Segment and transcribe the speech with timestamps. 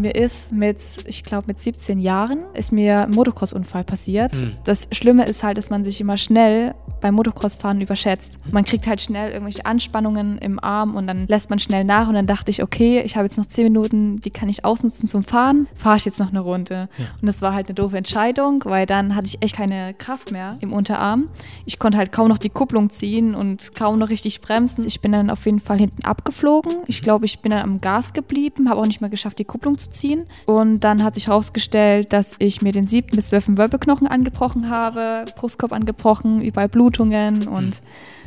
[0.00, 4.36] mir ist mit, ich glaube mit 17 Jahren, ist mir ein Motocross-Unfall passiert.
[4.36, 4.56] Hm.
[4.64, 8.38] Das Schlimme ist halt, dass man sich immer schnell beim Motocross-Fahren überschätzt.
[8.50, 12.14] Man kriegt halt schnell irgendwelche Anspannungen im Arm und dann lässt man schnell nach und
[12.14, 15.24] dann dachte ich, okay, ich habe jetzt noch 10 Minuten, die kann ich ausnutzen zum
[15.24, 16.88] Fahren, fahre ich jetzt noch eine Runde.
[16.98, 17.04] Ja.
[17.20, 20.54] Und das war halt eine doofe Entscheidung, weil dann hatte ich echt keine Kraft mehr
[20.60, 21.26] im Unterarm.
[21.64, 24.86] Ich konnte halt kaum noch die Kupplung ziehen und kaum noch richtig bremsen.
[24.86, 26.72] Ich bin dann auf jeden Fall hinten abgeflogen.
[26.86, 29.78] Ich glaube, ich bin dann am Gas geblieben, habe auch nicht mehr geschafft, die Kupplung
[29.78, 30.24] zu ziehen.
[30.46, 35.24] Und dann hat sich herausgestellt, dass ich mir den siebten bis zwölften Wirbelknochen angebrochen habe,
[35.36, 37.82] Brustkorb angebrochen, überall Blutungen und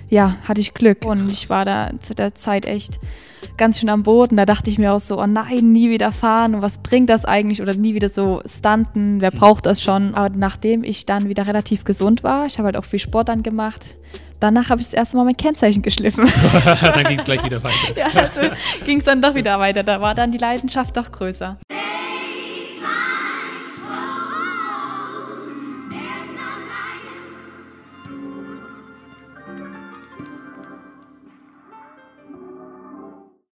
[0.09, 1.05] ja, hatte ich Glück.
[1.05, 2.99] Und ich war da zu der Zeit echt
[3.57, 4.35] ganz schön am Boden.
[4.35, 6.55] Da dachte ich mir auch so, oh nein, nie wieder fahren.
[6.55, 7.61] Und was bringt das eigentlich?
[7.61, 9.21] Oder nie wieder so stunten.
[9.21, 10.13] Wer braucht das schon?
[10.13, 13.41] Aber nachdem ich dann wieder relativ gesund war, ich habe halt auch viel Sport dann
[13.41, 13.95] gemacht,
[14.39, 16.25] danach habe ich das erste Mal mein Kennzeichen geschliffen.
[16.81, 17.98] dann ging es gleich wieder weiter.
[17.98, 18.41] ja, also
[18.85, 19.84] ging es dann doch wieder weiter.
[19.84, 21.57] Da war dann die Leidenschaft doch größer.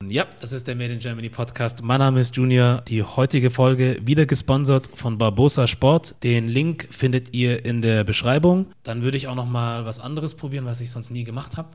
[0.10, 1.84] Ja, das ist der Made in Germany Podcast.
[1.84, 2.82] Mein Name ist Junior.
[2.88, 6.16] Die heutige Folge wieder gesponsert von Barbosa Sport.
[6.24, 8.68] Den Link findet ihr in der Beschreibung.
[8.84, 11.70] Dann würde ich auch noch mal was anderes probieren, was ich sonst nie gemacht habe.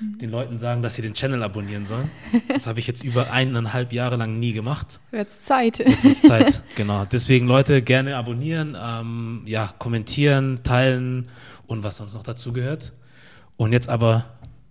[0.00, 2.10] Den Leuten sagen, dass sie den Channel abonnieren sollen.
[2.48, 4.98] Das habe ich jetzt über eineinhalb Jahre lang nie gemacht.
[5.12, 5.78] Jetzt Zeit.
[5.78, 6.62] Jetzt wird's Zeit.
[6.76, 7.04] genau.
[7.04, 11.28] Deswegen Leute gerne abonnieren, ähm, ja kommentieren, teilen
[11.66, 12.92] und was sonst noch dazu gehört.
[13.56, 14.24] Und jetzt aber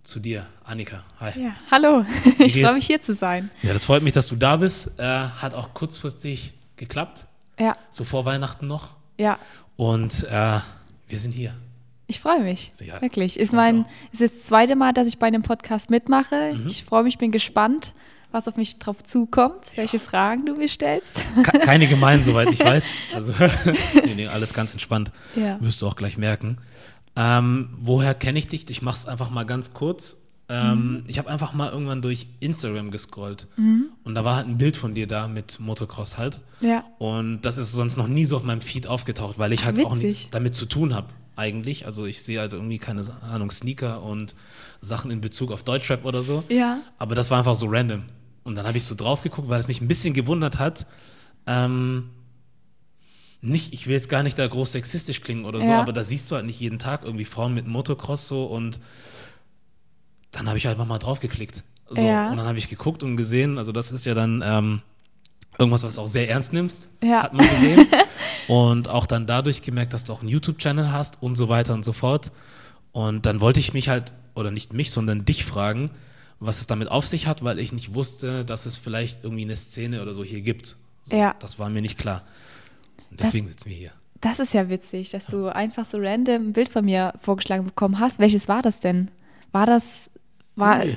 [0.04, 1.02] zu dir, Annika.
[1.20, 1.32] Hi.
[1.42, 2.04] Ja, hallo.
[2.38, 3.50] Ich freue mich hier zu sein.
[3.62, 4.90] Ja, das freut mich, dass du da bist.
[4.98, 7.26] Äh, hat auch kurzfristig geklappt,
[7.58, 8.90] Ja, so vor Weihnachten noch.
[9.18, 9.38] ja.
[9.76, 10.60] Und äh,
[11.08, 11.52] wir sind hier.
[12.06, 12.70] Ich freue mich.
[12.80, 13.40] Ja, Wirklich.
[13.40, 16.52] Ist mein, ist jetzt das zweite Mal, dass ich bei einem Podcast mitmache.
[16.54, 16.68] Mhm.
[16.68, 17.92] Ich freue mich, bin gespannt,
[18.30, 21.16] was auf mich drauf zukommt, welche Fragen du mir stellst.
[21.42, 22.84] Ke- Keine gemeinen, soweit ich weiß.
[23.14, 23.32] Also,
[24.04, 25.10] nee, nee, alles ganz entspannt.
[25.34, 25.60] Ja.
[25.60, 26.58] Wirst du auch gleich merken.
[27.16, 28.68] Ähm, woher kenne ich dich?
[28.70, 30.16] Ich mache es einfach mal ganz kurz.
[30.48, 33.46] Ähm, Ich habe einfach mal irgendwann durch Instagram gescrollt.
[34.04, 36.40] Und da war halt ein Bild von dir da mit Motocross halt.
[36.60, 36.84] Ja.
[36.98, 39.92] Und das ist sonst noch nie so auf meinem Feed aufgetaucht, weil ich halt auch
[39.94, 40.06] Witzig.
[40.06, 41.86] nichts damit zu tun habe, eigentlich.
[41.86, 44.34] Also ich sehe halt irgendwie keine Ahnung, Sneaker und
[44.82, 46.44] Sachen in Bezug auf Deutschrap oder so.
[46.48, 46.80] Ja.
[46.98, 48.02] Aber das war einfach so random.
[48.42, 50.84] Und dann habe ich so drauf geguckt, weil es mich ein bisschen gewundert hat.
[51.46, 52.10] Ähm,
[53.44, 55.80] nicht, ich will jetzt gar nicht da groß sexistisch klingen oder so, Ja.
[55.80, 58.80] aber da siehst du halt nicht jeden Tag irgendwie Frauen mit Motocross so und
[60.32, 61.62] dann habe ich einfach mal drauf geklickt.
[61.88, 62.30] So, Ja.
[62.30, 64.82] Und dann habe ich geguckt und gesehen, also das ist ja dann ähm,
[65.58, 67.22] irgendwas, was du auch sehr ernst nimmst, Ja.
[67.24, 67.86] hat man gesehen.
[68.48, 71.84] und auch dann dadurch gemerkt, dass du auch einen YouTube-Channel hast und so weiter und
[71.84, 72.32] so fort.
[72.92, 75.90] Und dann wollte ich mich halt, oder nicht mich, sondern dich fragen,
[76.40, 79.56] was es damit auf sich hat, weil ich nicht wusste, dass es vielleicht irgendwie eine
[79.56, 80.76] Szene oder so hier gibt.
[81.02, 81.34] So, Ja.
[81.38, 82.22] Das war mir nicht klar.
[83.14, 83.92] Und deswegen sitzen wir hier.
[84.20, 87.98] Das ist ja witzig, dass du einfach so random ein Bild von mir vorgeschlagen bekommen
[88.00, 88.18] hast.
[88.18, 89.10] Welches war das denn?
[89.52, 90.10] War das,
[90.56, 90.96] war, Nee.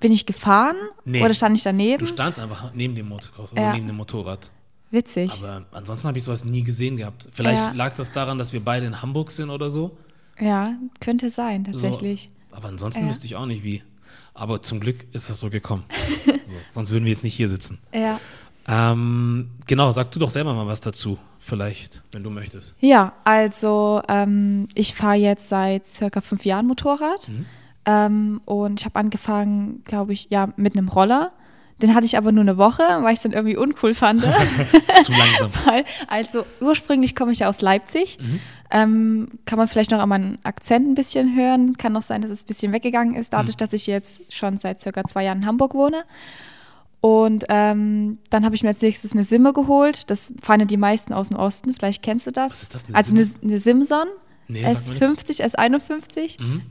[0.00, 1.22] bin ich gefahren Nee.
[1.24, 2.00] oder stand ich daneben?
[2.00, 3.72] Du standst einfach neben dem Motocross oder Ja.
[3.74, 4.50] neben dem Motorrad.
[4.90, 5.30] Witzig.
[5.42, 7.28] Aber ansonsten habe ich sowas nie gesehen gehabt.
[7.32, 7.72] Vielleicht Ja.
[7.72, 9.96] lag das daran, dass wir beide in Hamburg sind oder so.
[10.40, 12.30] ja, könnte sein, tatsächlich.
[12.50, 12.56] So.
[12.56, 13.08] Aber ansonsten Ja.
[13.08, 13.82] wüsste ich auch nicht wie.
[14.34, 15.84] Aber zum Glück ist das so gekommen.
[16.26, 16.52] so.
[16.70, 17.78] Sonst würden wir jetzt nicht hier sitzen.
[17.94, 18.18] Ja.
[18.66, 22.74] Ähm, genau, sag du doch selber mal was dazu, vielleicht, wenn du möchtest.
[22.80, 27.46] Ja, also ähm, ich fahre jetzt seit circa fünf Jahren Motorrad Mhm.
[27.84, 31.32] ähm, und ich habe angefangen, glaube ich, ja, mit einem Roller.
[31.82, 34.22] Den hatte ich aber nur eine Woche, weil ich es dann irgendwie uncool fand.
[35.02, 35.50] Zu langsam.
[35.66, 38.18] Weil, also ursprünglich komme ich ja aus Leipzig.
[38.20, 38.40] Mhm.
[38.70, 41.76] Ähm, kann man vielleicht noch an meinem Akzent ein bisschen hören.
[41.76, 43.58] Kann auch sein, dass es ein bisschen weggegangen ist, dadurch, Mhm.
[43.58, 46.04] dass ich jetzt schon seit circa zwei Jahren in Hamburg wohne.
[47.04, 50.08] Und ähm, dann habe ich mir als nächstes eine Simme geholt.
[50.08, 51.74] Das fahren ja die meisten aus dem Osten.
[51.74, 52.52] Vielleicht kennst du das.
[52.52, 54.06] Was ist das, eine also eine, eine Simson.
[54.48, 55.38] Nee, sag mir nichts.
[55.38, 56.42] S50, S51.
[56.42, 56.62] Mhm.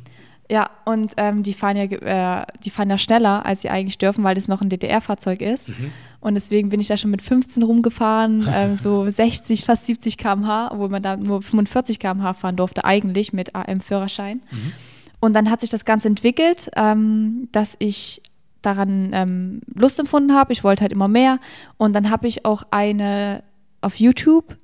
[0.50, 4.24] Ja, und ähm, die, fahren ja, äh, die fahren ja schneller, als sie eigentlich dürfen,
[4.24, 5.70] weil das noch ein DDR-Fahrzeug ist.
[5.70, 5.92] Mhm.
[6.20, 10.72] Und deswegen bin ich da schon mit 15 rumgefahren, ähm, so 60, fast 70 km/h,
[10.72, 14.42] obwohl man da nur 45 km/h fahren durfte, eigentlich mit AM-Führerschein.
[14.50, 14.72] Mhm.
[15.19, 18.24] Und dann hat sich das Ganze entwickelt, ähm, dass ich
[18.65, 20.54] daran ähm, Lust empfunden habe.
[20.54, 21.39] Ich wollte halt immer mehr.
[21.77, 23.44] Und dann habe ich auch eine
[23.81, 24.57] auf YouTube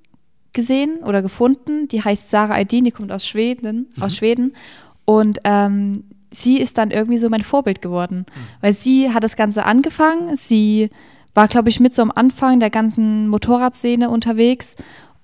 [0.54, 4.56] gesehen oder gefunden, die heißt Sarah Aydin, die kommt aus Schweden, aus Schweden.
[5.06, 8.25] Und ähm, sie ist dann irgendwie so mein Vorbild geworden,
[8.62, 10.36] weil sie hat das Ganze angefangen.
[10.38, 10.90] Sie
[11.34, 14.75] war, glaube ich, mit so am Anfang der ganzen Motorradszene unterwegs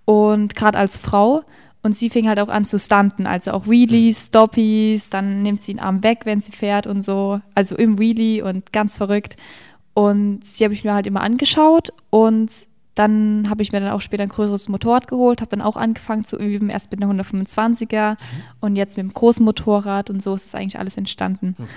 [0.05, 1.43] und gerade als Frau.
[1.85, 5.75] Und sie fing halt auch an zu stunten, also auch Wheelies, Stoppies, dann nimmt sie
[5.75, 9.35] den Arm weg, wenn sie fährt und so, also im Wheelie und ganz verrückt.
[9.93, 12.49] Und sie habe ich mir halt immer angeschaut und
[12.95, 16.23] Dann habe ich mir dann auch später ein größeres Motorrad geholt, habe dann auch angefangen
[16.23, 18.17] zu üben, erst mit einer 125er mhm.
[18.61, 21.55] und jetzt mit dem großen Motorrad und so ist das eigentlich alles entstanden.
[21.59, 21.69] Okay.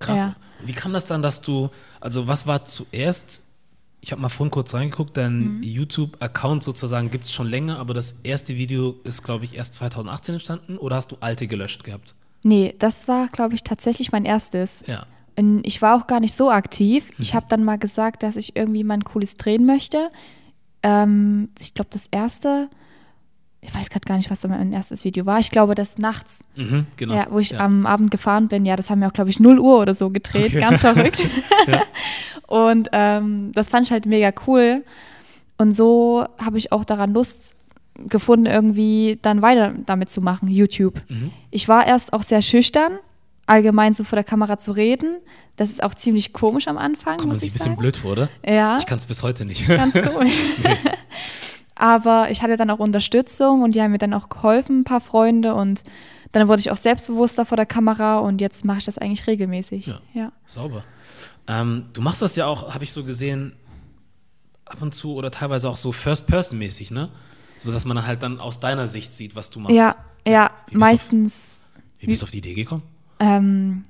[0.00, 0.20] Krass.
[0.20, 0.36] Ja.
[0.64, 1.68] Wie kam das dann, dass du,
[2.00, 3.42] also was war zuerst,
[4.04, 5.62] ich habe mal vorhin kurz reingeguckt, dein mhm.
[5.62, 10.34] YouTube-Account sozusagen gibt es schon länger, aber das erste Video ist, glaube ich, erst 2018
[10.34, 12.14] entstanden oder hast du alte gelöscht gehabt?
[12.42, 14.84] Nee, das war, glaube ich, tatsächlich mein erstes.
[14.86, 15.06] Ja.
[15.62, 17.08] Ich war auch gar nicht so aktiv.
[17.12, 17.14] Mhm.
[17.18, 20.10] Ich habe dann mal gesagt, dass ich irgendwie mal ein cooles drehen möchte.
[20.82, 22.68] Ähm, ich glaube, das erste,
[23.66, 25.38] ich weiß gerade gar nicht, was da mein erstes Video war.
[25.40, 27.14] Ich glaube, das nachts, mhm, genau.
[27.14, 27.60] ja, wo ich ja.
[27.60, 28.66] am Abend gefahren bin.
[28.66, 30.48] Ja, das haben wir auch, glaube ich, 0 Uhr oder so gedreht.
[30.48, 30.60] Okay.
[30.60, 31.28] Ganz verrückt.
[32.46, 34.84] Und ähm, das fand ich halt mega cool.
[35.58, 37.54] Und so habe ich auch daran Lust
[38.08, 41.00] gefunden, irgendwie dann weiter damit zu machen, YouTube.
[41.08, 41.30] Mhm.
[41.50, 42.98] Ich war erst auch sehr schüchtern
[43.46, 45.18] allgemein so vor der Kamera zu reden.
[45.56, 47.18] Das ist auch ziemlich komisch am Anfang.
[47.18, 48.28] Kommt man sich ein bisschen blöd vor, oder?
[48.44, 48.78] Ja.
[48.78, 49.66] Ich kann es bis heute nicht.
[49.66, 50.40] Ganz komisch.
[50.62, 50.76] nee.
[51.74, 55.00] Aber ich hatte dann auch Unterstützung und die haben mir dann auch geholfen, ein paar
[55.00, 55.54] Freunde.
[55.54, 55.82] Und
[56.32, 59.86] dann wurde ich auch selbstbewusster vor der Kamera und jetzt mache ich das eigentlich regelmäßig.
[59.86, 60.00] Ja.
[60.12, 60.32] ja.
[60.46, 60.84] Sauber.
[61.46, 63.54] Ähm, du machst das ja auch, habe ich so gesehen,
[64.64, 67.10] ab und zu oder teilweise auch so First-Person-mäßig, ne?
[67.58, 69.74] So dass man halt dann aus deiner Sicht sieht, was du machst.
[69.74, 69.94] Ja,
[70.26, 71.60] ja, wie meistens.
[71.60, 72.82] Auf, wie bist du auf die Idee gekommen?
[73.20, 73.84] Ähm,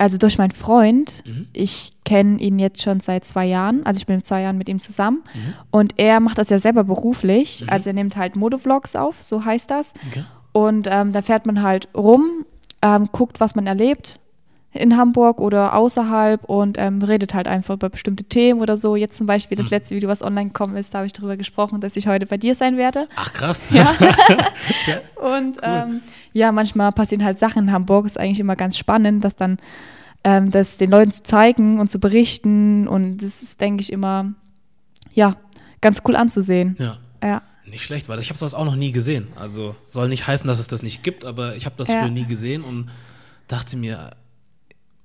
[0.00, 1.22] also durch meinen Freund.
[1.26, 1.46] Mhm.
[1.52, 3.84] Ich kenne ihn jetzt schon seit zwei Jahren.
[3.84, 5.22] Also ich bin zwei Jahren mit ihm zusammen.
[5.34, 5.54] Mhm.
[5.70, 7.60] Und er macht das ja selber beruflich.
[7.60, 7.68] Mhm.
[7.68, 9.92] Also er nimmt halt Motovlogs auf, so heißt das.
[10.08, 10.24] Okay.
[10.52, 12.46] Und ähm, da fährt man halt rum,
[12.80, 14.18] ähm, guckt, was man erlebt
[14.72, 18.94] in Hamburg oder außerhalb und ähm, redet halt einfach über bestimmte Themen oder so.
[18.94, 19.70] Jetzt zum Beispiel das hm.
[19.70, 22.36] letzte Video, was online gekommen ist, da habe ich darüber gesprochen, dass ich heute bei
[22.36, 23.08] dir sein werde.
[23.16, 23.66] Ach krass.
[23.80, 23.92] Ja.
[25.16, 25.62] und cool.
[25.62, 26.02] ähm,
[26.32, 28.06] ja, manchmal passieren halt Sachen in Hamburg.
[28.06, 29.58] Ist eigentlich immer ganz spannend, dass dann
[30.22, 32.86] ähm, das den Leuten zu zeigen und zu berichten.
[32.86, 34.32] Und das ist, denke ich, immer
[35.12, 35.36] ja
[35.80, 36.76] ganz cool anzusehen.
[36.78, 36.98] Ja.
[37.22, 37.42] Ja.
[37.66, 39.28] Nicht schlecht, weil ich habe sowas auch noch nie gesehen.
[39.36, 42.00] Also soll nicht heißen, dass es das nicht gibt, aber ich habe das ja.
[42.00, 42.90] früher nie gesehen und
[43.48, 44.12] dachte mir,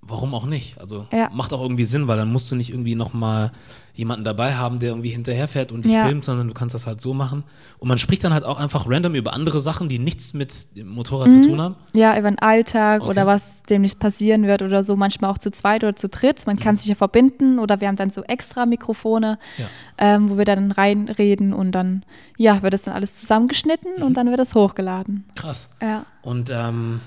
[0.08, 0.80] warum auch nicht?
[0.80, 1.30] Also ja.
[1.34, 3.52] macht auch irgendwie Sinn, weil dann musst du nicht irgendwie nochmal
[3.96, 6.06] jemanden dabei haben, der irgendwie hinterherfährt und dich ja.
[6.06, 7.44] filmt, sondern du kannst das halt so machen.
[7.80, 10.90] Und man spricht dann halt auch einfach random über andere Sachen, die nichts mit dem
[10.90, 11.32] Motorrad mhm.
[11.32, 11.76] zu tun haben.
[11.94, 13.10] Ja, über den Alltag okay.
[13.10, 16.46] oder was demnächst passieren wird oder so, manchmal auch zu zweit oder zu dritt.
[16.46, 16.60] Man mhm.
[16.60, 19.66] kann sich ja verbinden oder wir haben dann so extra Mikrofone, ja.
[19.98, 22.04] ähm, wo wir dann reinreden und dann,
[22.38, 24.04] ja, wird das dann alles zusammengeschnitten mhm.
[24.04, 25.24] und dann wird das hochgeladen.
[25.36, 25.70] Krass.
[25.82, 26.06] Ja.
[26.22, 27.00] Und ähm,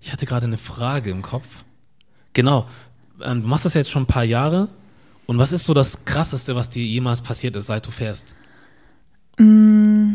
[0.00, 1.64] ich hatte gerade eine Frage im Kopf.
[2.32, 2.66] Genau.
[3.22, 4.68] Ähm, du machst das jetzt schon ein paar Jahre.
[5.26, 8.34] Und was ist so das Krasseste, was dir jemals passiert ist, seit du fährst?
[9.38, 10.14] Mm,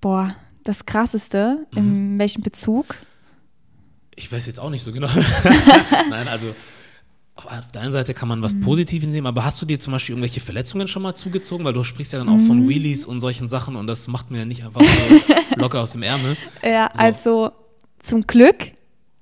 [0.00, 1.66] boah, das Krasseste?
[1.72, 1.78] Mhm.
[1.78, 2.94] In welchem Bezug?
[4.16, 5.08] Ich weiß jetzt auch nicht so genau.
[6.10, 6.54] Nein, also
[7.36, 8.60] auf der einen Seite kann man was mhm.
[8.60, 11.64] Positives nehmen, aber hast du dir zum Beispiel irgendwelche Verletzungen schon mal zugezogen?
[11.64, 12.46] Weil du sprichst ja dann auch mhm.
[12.46, 15.92] von Wheelies und solchen Sachen und das macht mir ja nicht einfach so locker aus
[15.92, 16.36] dem Ärmel.
[16.62, 17.00] Ja, so.
[17.00, 17.52] also
[17.98, 18.72] zum Glück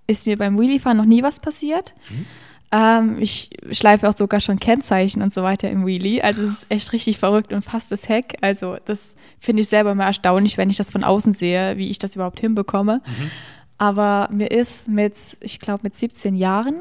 [0.07, 1.95] ist mir beim Wheelie-Fahren noch nie was passiert.
[2.11, 2.27] Mhm.
[2.75, 6.25] Ähm, ich schleife auch sogar schon Kennzeichen und so weiter im Wheelie.
[6.25, 8.37] Also es ist echt richtig verrückt und fast das Heck.
[8.41, 11.99] Also das finde ich selber immer erstaunlich, wenn ich das von außen sehe, wie ich
[11.99, 13.03] das überhaupt hinbekomme.
[13.05, 13.31] Mhm.
[13.77, 16.81] Aber mir ist mit, ich glaube mit 17 Jahren,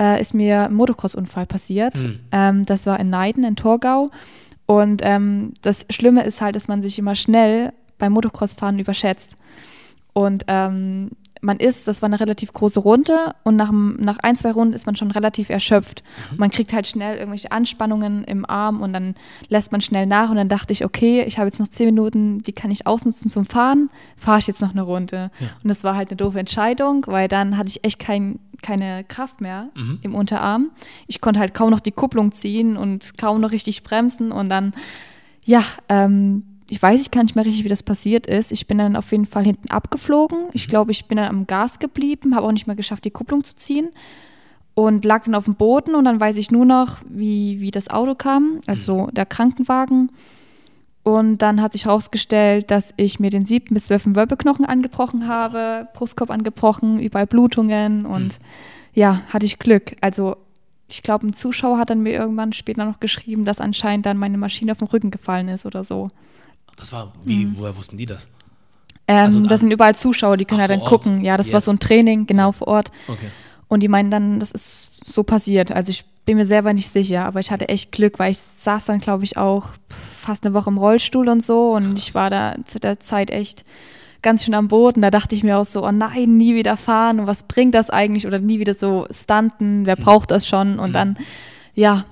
[0.00, 1.96] äh, ist mir ein Motocross-Unfall passiert.
[1.96, 2.20] Mhm.
[2.30, 4.10] Ähm, das war in Neiden, in Torgau.
[4.66, 9.36] Und ähm, das Schlimme ist halt, dass man sich immer schnell beim Motocross-Fahren überschätzt.
[10.12, 11.10] Und ähm,
[11.44, 14.86] man ist, das war eine relativ große Runde und nach, nach ein, zwei Runden ist
[14.86, 16.02] man schon relativ erschöpft.
[16.32, 16.38] Mhm.
[16.38, 19.14] Man kriegt halt schnell irgendwelche Anspannungen im Arm und dann
[19.48, 22.42] lässt man schnell nach und dann dachte ich, okay, ich habe jetzt noch zehn Minuten,
[22.42, 25.30] die kann ich ausnutzen zum Fahren, fahre ich jetzt noch eine Runde.
[25.38, 25.48] Ja.
[25.62, 29.40] Und das war halt eine doofe Entscheidung, weil dann hatte ich echt kein, keine Kraft
[29.40, 29.98] mehr mhm.
[30.02, 30.70] im Unterarm.
[31.06, 34.74] Ich konnte halt kaum noch die Kupplung ziehen und kaum noch richtig bremsen und dann,
[35.44, 38.52] ja, ähm, ich weiß ich gar nicht mehr richtig, wie das passiert ist.
[38.52, 40.48] Ich bin dann auf jeden Fall hinten abgeflogen.
[40.52, 40.70] Ich mhm.
[40.70, 43.56] glaube, ich bin dann am Gas geblieben, habe auch nicht mehr geschafft, die Kupplung zu
[43.56, 43.90] ziehen
[44.74, 47.88] und lag dann auf dem Boden und dann weiß ich nur noch, wie, wie das
[47.88, 49.14] Auto kam, also mhm.
[49.14, 50.10] der Krankenwagen.
[51.02, 55.86] Und dann hat sich herausgestellt, dass ich mir den siebten bis zwölften Wirbelknochen angebrochen habe,
[55.92, 58.44] Brustkorb angebrochen, überall Blutungen und mhm.
[58.94, 59.92] ja, hatte ich Glück.
[60.00, 60.36] Also
[60.88, 64.38] ich glaube, ein Zuschauer hat dann mir irgendwann später noch geschrieben, dass anscheinend dann meine
[64.38, 66.10] Maschine auf den Rücken gefallen ist oder so.
[66.76, 67.58] Das war, wie, mhm.
[67.58, 68.28] woher wussten die das?
[69.06, 71.22] Ähm, also, das sind überall Zuschauer, die können Ach, ja dann gucken.
[71.22, 71.54] Ja, das yes.
[71.54, 72.90] war so ein Training, genau vor Ort.
[73.06, 73.28] Okay.
[73.68, 75.72] Und die meinen dann, das ist so passiert.
[75.72, 78.86] Also ich bin mir selber nicht sicher, aber ich hatte echt Glück, weil ich saß
[78.86, 79.70] dann, glaube ich, auch
[80.16, 81.72] fast eine Woche im Rollstuhl und so.
[81.72, 81.94] Und Krass.
[81.96, 83.64] ich war da zu der Zeit echt
[84.22, 85.02] ganz schön am Boden.
[85.02, 87.90] Da dachte ich mir auch so, oh nein, nie wieder fahren und was bringt das
[87.90, 88.26] eigentlich?
[88.26, 90.02] Oder nie wieder so stunten, wer mhm.
[90.02, 90.78] braucht das schon?
[90.78, 90.94] Und mhm.
[90.94, 91.18] dann,
[91.74, 92.06] ja,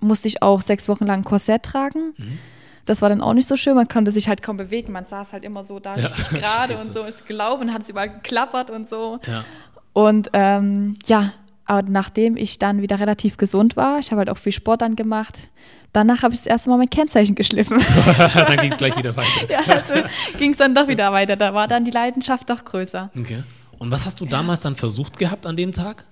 [0.00, 2.12] musste ich auch sechs Wochen lang ein Korsett tragen.
[2.16, 2.38] Mhm.
[2.86, 3.74] Das war dann auch nicht so schön.
[3.74, 4.92] Man konnte sich halt kaum bewegen.
[4.92, 6.06] Man saß halt immer so da Ja.
[6.06, 9.18] richtig gerade und so ist gelaufen, hat es überall geklappert und so.
[9.26, 9.44] Ja.
[9.92, 11.32] Und ähm, ja,
[11.66, 14.96] aber nachdem ich dann wieder relativ gesund war, ich habe halt auch viel Sport dann
[14.96, 15.48] gemacht,
[15.94, 17.78] danach habe ich das erste Mal mein Kennzeichen geschliffen.
[18.34, 19.48] dann ging es gleich wieder weiter.
[19.50, 19.94] ja, also
[20.38, 21.36] ging es dann doch wieder weiter.
[21.36, 23.10] Da war dann die Leidenschaft doch größer.
[23.18, 23.42] Okay.
[23.78, 26.04] Und was hast du damals dann versucht gehabt an dem Tag?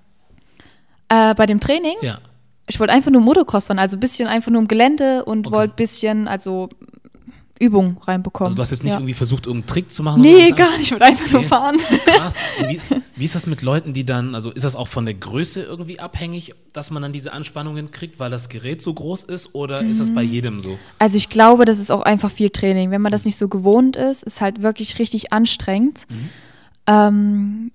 [1.08, 2.18] Äh, bei dem Training, Ja.
[2.68, 5.56] Ich wollte einfach nur Motocross fahren, also ein bisschen einfach nur im Gelände und Okay.
[5.56, 6.68] wollte ein bisschen, also
[7.60, 8.46] Übung reinbekommen.
[8.48, 8.98] Also du hast jetzt nicht ja.
[8.98, 10.20] irgendwie versucht, irgendeinen Trick zu machen?
[10.20, 11.48] Nee, gar nicht, ich wollte einfach nur Okay.
[11.48, 11.76] fahren.
[12.06, 12.36] Krass.
[12.66, 12.80] Wie,
[13.16, 16.00] wie ist das mit Leuten, die dann, also ist das auch von der Größe irgendwie
[16.00, 20.00] abhängig, dass man dann diese Anspannungen kriegt, weil das Gerät so groß ist oder ist
[20.00, 20.14] das Mhm.
[20.14, 20.76] bei jedem so?
[20.98, 22.90] Also ich glaube, das ist auch einfach viel Training.
[22.90, 26.00] Wenn man das nicht so gewohnt ist, ist halt wirklich richtig anstrengend.
[26.08, 26.28] Mhm.
[26.88, 27.72] Ähm,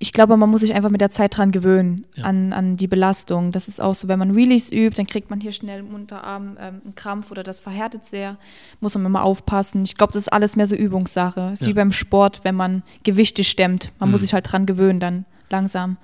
[0.00, 2.24] ich glaube, man muss sich einfach mit der Zeit dran gewöhnen, Ja.
[2.24, 3.50] an, an die Belastung.
[3.50, 6.56] Das ist auch so, wenn man Wheelies übt, dann kriegt man hier schnell im Unterarm
[6.60, 8.36] ähm, einen Krampf oder das verhärtet sehr.
[8.80, 9.82] Muss man immer aufpassen.
[9.84, 11.50] Ich glaube, das ist alles mehr so Übungssache.
[11.52, 11.68] Ist Ja.
[11.68, 13.92] wie beim Sport, wenn man Gewichte stemmt.
[13.98, 14.24] Man muss Mhm.
[14.26, 15.96] sich halt dran gewöhnen dann langsam.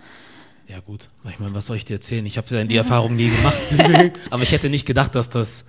[0.66, 2.24] Ja gut, ich meine, was soll ich dir erzählen?
[2.26, 3.58] Ich habe ja die Erfahrung nie gemacht,
[4.30, 5.66] aber ich hätte nicht gedacht, dass das,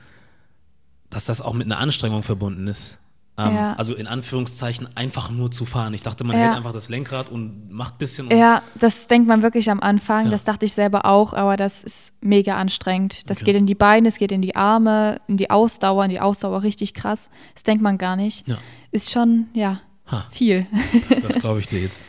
[1.10, 2.98] dass das auch mit einer Anstrengung verbunden ist.
[3.38, 3.74] Ähm, Ja.
[3.74, 5.94] Also in Anführungszeichen einfach nur zu fahren.
[5.94, 6.44] Ich dachte, man Ja.
[6.44, 8.30] hält einfach das Lenkrad und macht ein bisschen.
[8.32, 10.26] Ja, das denkt man wirklich am Anfang.
[10.26, 10.32] Ja.
[10.32, 13.30] Das dachte ich selber auch, aber das ist mega anstrengend.
[13.30, 13.46] Das Okay.
[13.48, 16.64] geht in die Beine, es geht in die Arme, in die Ausdauer, in die Ausdauer
[16.64, 17.30] richtig krass.
[17.54, 18.46] Das denkt man gar nicht.
[18.92, 20.66] Ist schon, ja, Ha, viel.
[21.10, 22.06] das, das glaube ich dir jetzt.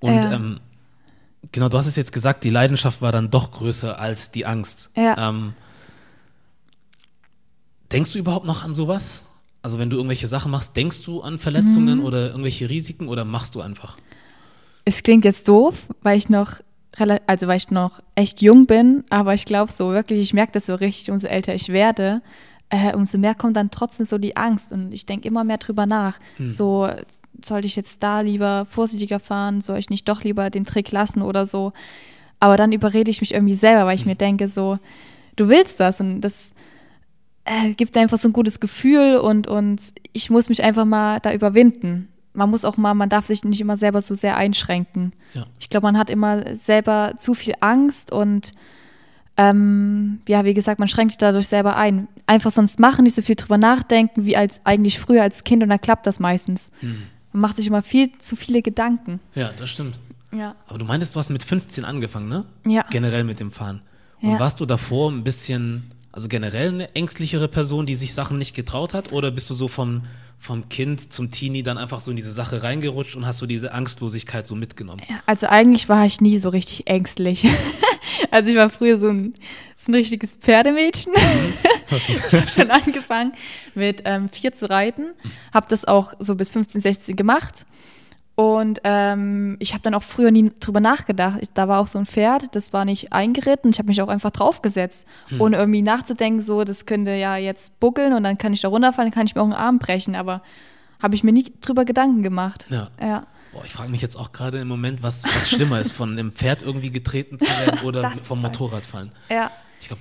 [0.00, 0.60] Und ähm,
[1.52, 4.88] genau, du hast es jetzt gesagt, die Leidenschaft war dann doch größer als die Angst.
[4.96, 5.28] Ja.
[5.28, 5.52] Ähm,
[7.92, 9.22] denkst du überhaupt noch an sowas?
[9.64, 12.04] Also wenn du irgendwelche Sachen machst, denkst du an Verletzungen Mhm.
[12.04, 13.96] oder irgendwelche Risiken oder machst du einfach?
[14.84, 16.60] Es klingt jetzt doof, weil ich noch,
[17.26, 20.66] also weil ich noch echt jung bin, aber ich glaube so wirklich, ich merke das
[20.66, 22.20] so richtig, umso älter ich werde,
[22.68, 25.86] äh, umso mehr kommt dann trotzdem so die Angst und ich denke immer mehr drüber
[25.86, 26.18] nach.
[26.36, 26.46] Hm.
[26.50, 26.86] So,
[27.42, 31.22] sollte ich jetzt da lieber vorsichtiger fahren, soll ich nicht doch lieber den Trick lassen
[31.22, 31.72] oder so.
[32.38, 34.78] Aber dann überrede ich mich irgendwie selber, weil ich mir denke so,
[35.36, 36.52] du willst das und das
[37.44, 39.80] äh, gibt einfach so ein gutes Gefühl und, und
[40.12, 42.08] ich muss mich einfach mal da überwinden.
[42.32, 45.12] Man muss auch mal, man darf sich nicht immer selber so sehr einschränken.
[45.34, 45.46] Ja.
[45.60, 48.52] Ich glaube, man hat immer selber zu viel Angst und
[49.36, 52.08] ähm, ja, wie gesagt, man schränkt sich dadurch selber ein.
[52.26, 55.68] Einfach sonst machen, nicht so viel drüber nachdenken, wie als eigentlich früher als Kind und
[55.68, 56.70] dann klappt das meistens.
[56.80, 57.02] Hm.
[57.32, 59.20] Man macht sich immer viel zu viele Gedanken.
[59.34, 59.98] Ja, das stimmt.
[60.32, 60.54] Ja.
[60.68, 62.44] Aber du meintest, du hast mit 15 angefangen, ne?
[62.66, 62.84] Ja.
[62.90, 63.82] Generell mit dem Fahren.
[64.22, 64.38] Und Ja.
[64.38, 68.94] warst du davor ein bisschen, also generell eine ängstlichere Person, die sich Sachen nicht getraut
[68.94, 69.10] hat?
[69.10, 70.02] Oder bist du so vom,
[70.38, 73.72] vom Kind zum Teenie dann einfach so in diese Sache reingerutscht und hast du diese
[73.72, 75.02] Angstlosigkeit so mitgenommen?
[75.26, 77.46] Also eigentlich war ich nie so richtig ängstlich.
[78.30, 79.34] Also ich war früher so ein,
[79.76, 81.12] so ein richtiges Pferdemädchen.
[82.08, 83.32] Ich habe schon angefangen
[83.74, 85.12] mit ähm, vier zu reiten,
[85.52, 87.66] habe das auch so bis 15, 16 gemacht.
[88.36, 91.38] Und ähm, ich habe dann auch früher nie drüber nachgedacht.
[91.40, 93.70] Ich, da war auch so ein Pferd, das war nicht eingeritten.
[93.70, 95.06] Ich habe mich auch einfach draufgesetzt,
[95.38, 99.10] ohne irgendwie nachzudenken, so, das könnte ja jetzt buckeln und dann kann ich da runterfallen,
[99.10, 100.16] dann kann ich mir auch einen Arm brechen.
[100.16, 100.42] Aber
[101.00, 102.66] habe ich mir nie drüber Gedanken gemacht.
[102.70, 102.88] Ja.
[103.00, 103.26] Ja.
[103.52, 106.32] Boah, ich frage mich jetzt auch gerade im Moment, was, was schlimmer ist, von einem
[106.32, 109.12] Pferd irgendwie getreten zu werden oder vom halt- Motorrad fallen.
[109.30, 109.50] ja.
[109.80, 110.00] Ich glaube,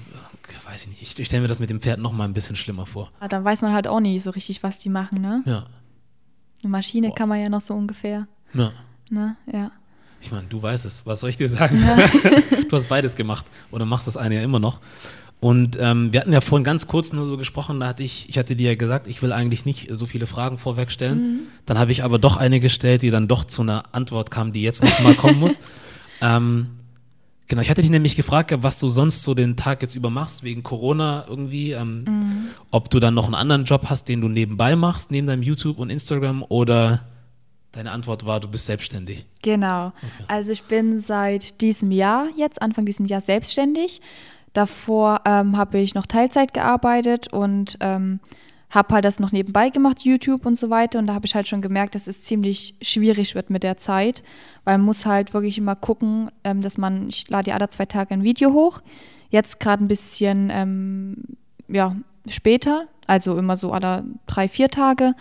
[0.66, 1.02] weiß ich nicht.
[1.02, 3.12] Ich, ich stelle mir das mit dem Pferd noch mal ein bisschen schlimmer vor.
[3.20, 5.44] Aber dann weiß man halt auch nie so richtig, was die machen, ne?
[5.46, 5.66] Ja.
[6.64, 7.16] Eine Maschine Boah.
[7.16, 8.72] kann man ja noch so ungefähr, Ja.
[9.10, 9.36] ne?
[9.52, 9.72] Ja.
[10.22, 11.06] Ich meine, du weißt es.
[11.06, 11.84] Was soll ich dir sagen?
[12.70, 14.80] du hast beides gemacht oder machst das eine ja immer noch.
[15.42, 18.38] Und ähm, wir hatten ja vorhin ganz kurz nur so gesprochen, da hatte ich, ich
[18.38, 21.48] hatte dir ja gesagt, ich will eigentlich nicht so viele Fragen vorweg stellen.
[21.66, 24.62] Dann habe ich aber doch eine gestellt, die dann doch zu einer Antwort kam, die
[24.62, 25.60] jetzt noch mal kommen muss.
[26.22, 26.68] ähm,
[27.54, 30.44] genau, ich hatte dich nämlich gefragt, was du sonst so den Tag jetzt über machst,
[30.44, 31.72] wegen Corona irgendwie.
[31.72, 35.44] Ähm, Ob du dann noch einen anderen Job hast, den du nebenbei machst, neben deinem
[35.44, 37.02] YouTube und Instagram oder
[37.72, 39.26] deine Antwort war, du bist selbstständig.
[39.44, 39.94] Genau.
[40.28, 44.02] Also ich bin seit diesem Jahr, jetzt Anfang diesem Jahr selbstständig.
[44.54, 48.20] Davor ähm, habe ich noch Teilzeit gearbeitet und ähm,
[48.74, 50.98] habe halt das noch nebenbei gemacht, YouTube und so weiter.
[50.98, 54.24] Und da habe ich halt schon gemerkt, dass es ziemlich schwierig wird mit der Zeit,
[54.64, 57.86] weil man muss halt wirklich immer gucken, ähm, dass man, ich lade ja alle zwei
[57.86, 58.82] Tage ein Video hoch.
[59.30, 61.18] Jetzt gerade ein bisschen, ähm,
[61.68, 61.96] ja,
[62.28, 65.14] später, also immer so alle drei, vier Tage,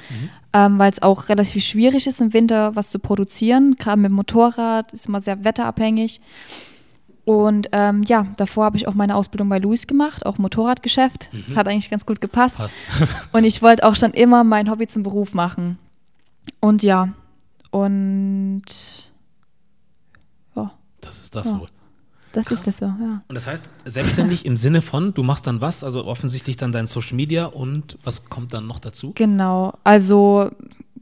[0.52, 3.76] ähm, weil es auch relativ schwierig ist im Winter was zu produzieren.
[3.76, 6.20] Gerade mit dem Motorrad ist immer sehr wetterabhängig.
[7.24, 11.30] Und ähm, ja, davor habe ich auch meine Ausbildung bei Louis gemacht, auch Motorradgeschäft.
[11.48, 12.58] Das hat eigentlich ganz gut gepasst.
[12.58, 12.76] Passt.
[13.32, 15.78] Und ich wollte auch schon immer mein Hobby zum Beruf machen.
[16.60, 17.12] Und ja,
[17.70, 18.62] und
[20.54, 21.60] ja, Das ist das Ja.
[21.60, 21.68] wohl.
[22.32, 22.60] das Krass.
[22.60, 23.22] ist es so, ja.
[23.28, 26.86] Und das heißt, selbstständig im Sinne von, du machst dann was, also offensichtlich dann dein
[26.86, 29.12] Social Media und was kommt dann noch dazu?
[29.14, 30.50] Genau, also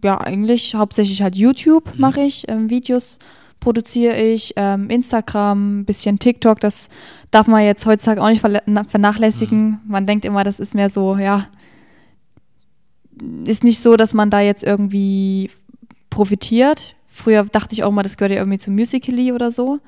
[0.02, 2.00] ja, eigentlich hauptsächlich halt YouTube mhm.
[2.00, 3.18] mache ich, ähm, Videos
[3.60, 6.88] produziere ich, ähm, Instagram, bisschen TikTok, das
[7.30, 9.70] darf man jetzt heutzutage auch nicht vernachlässigen.
[9.70, 9.78] Mhm.
[9.86, 11.46] Man denkt immer, das ist mehr so, ja,
[13.46, 15.50] ist nicht so, dass man da jetzt irgendwie
[16.08, 16.96] profitiert.
[17.10, 19.78] Früher dachte ich auch mal, das gehört ja irgendwie zu Musical.ly oder so.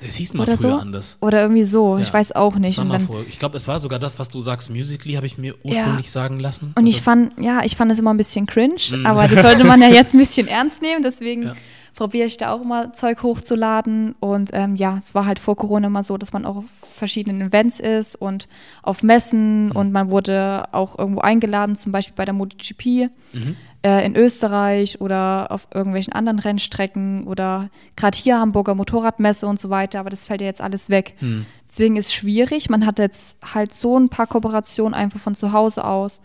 [0.00, 0.76] Es hieß mal oder früher so?
[0.76, 1.18] anders.
[1.20, 2.02] Oder irgendwie so, ja.
[2.02, 2.78] ich weiß auch nicht.
[2.78, 6.06] Dann, ich glaube, es war sogar das, was du sagst, Musically, habe ich mir ursprünglich
[6.06, 6.12] ja.
[6.12, 6.72] sagen lassen.
[6.76, 9.04] Und ich fand, ja, ich fand es immer ein bisschen cringe, mhm.
[9.04, 11.52] aber das sollte man ja jetzt ein bisschen ernst nehmen, deswegen ja.
[11.98, 14.14] Probiere ich da auch immer Zeug hochzuladen.
[14.20, 16.64] Und ähm, ja, es war halt vor Corona immer so, dass man auch auf
[16.94, 18.46] verschiedenen Events ist und
[18.84, 19.72] auf Messen mhm.
[19.72, 23.10] und man wurde auch irgendwo eingeladen, zum Beispiel bei der MotoGP.
[23.34, 29.60] Mhm äh, in Österreich oder auf irgendwelchen anderen Rennstrecken oder gerade hier Hamburger Motorradmesse und
[29.60, 31.14] so weiter, aber das fällt ja jetzt alles weg.
[31.18, 31.46] Hm.
[31.68, 32.70] Deswegen ist es schwierig.
[32.70, 36.20] Man hat jetzt halt so ein paar Kooperationen einfach von zu Hause aus.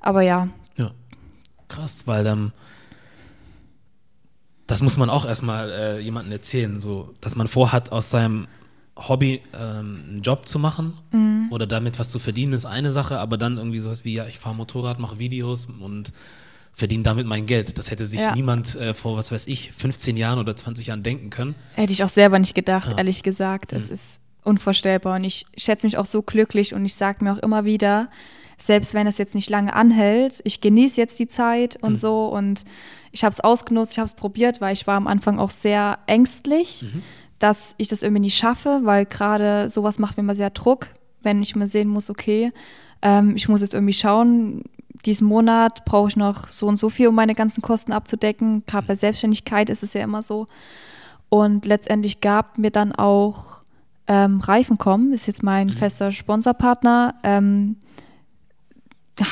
[0.00, 0.48] Aber ja.
[0.76, 0.92] Ja,
[1.68, 2.52] krass, weil ähm,
[4.70, 8.46] das muss man auch erstmal äh, jemandem erzählen, so, dass man vorhat, aus seinem
[8.96, 11.48] Hobby ähm, einen Job zu machen mhm.
[11.50, 14.38] oder damit was zu verdienen, ist eine Sache, aber dann irgendwie sowas wie, ja, ich
[14.38, 16.12] fahre Motorrad, mache Videos und
[16.72, 17.78] verdiene damit mein Geld.
[17.78, 18.34] Das hätte sich ja.
[18.34, 21.54] niemand äh, vor, was weiß ich, 15 Jahren oder 20 Jahren denken können.
[21.74, 22.98] Hätte ich auch selber nicht gedacht, ja.
[22.98, 23.72] ehrlich gesagt.
[23.72, 23.94] Es mhm.
[23.94, 27.64] ist unvorstellbar und ich schätze mich auch so glücklich und ich sage mir auch immer
[27.64, 28.08] wieder,
[28.58, 31.98] selbst wenn es jetzt nicht lange anhält, ich genieße jetzt die Zeit und mhm.
[31.98, 32.64] so und
[33.12, 35.98] ich habe es ausgenutzt, ich habe es probiert, weil ich war am Anfang auch sehr
[36.06, 37.02] ängstlich, mhm.
[37.38, 40.88] dass ich das irgendwie nicht schaffe, weil gerade sowas macht mir immer sehr Druck,
[41.22, 42.52] wenn ich mal sehen muss, okay,
[43.02, 44.62] ähm, ich muss jetzt irgendwie schauen,
[45.04, 48.64] diesen Monat brauche ich noch so und so viel, um meine ganzen Kosten abzudecken.
[48.66, 50.46] Gerade bei Selbstständigkeit ist es ja immer so.
[51.30, 53.62] Und letztendlich gab mir dann auch
[54.06, 55.76] ähm, Reifenkom, ist jetzt mein mhm.
[55.76, 57.76] fester Sponsorpartner, ähm,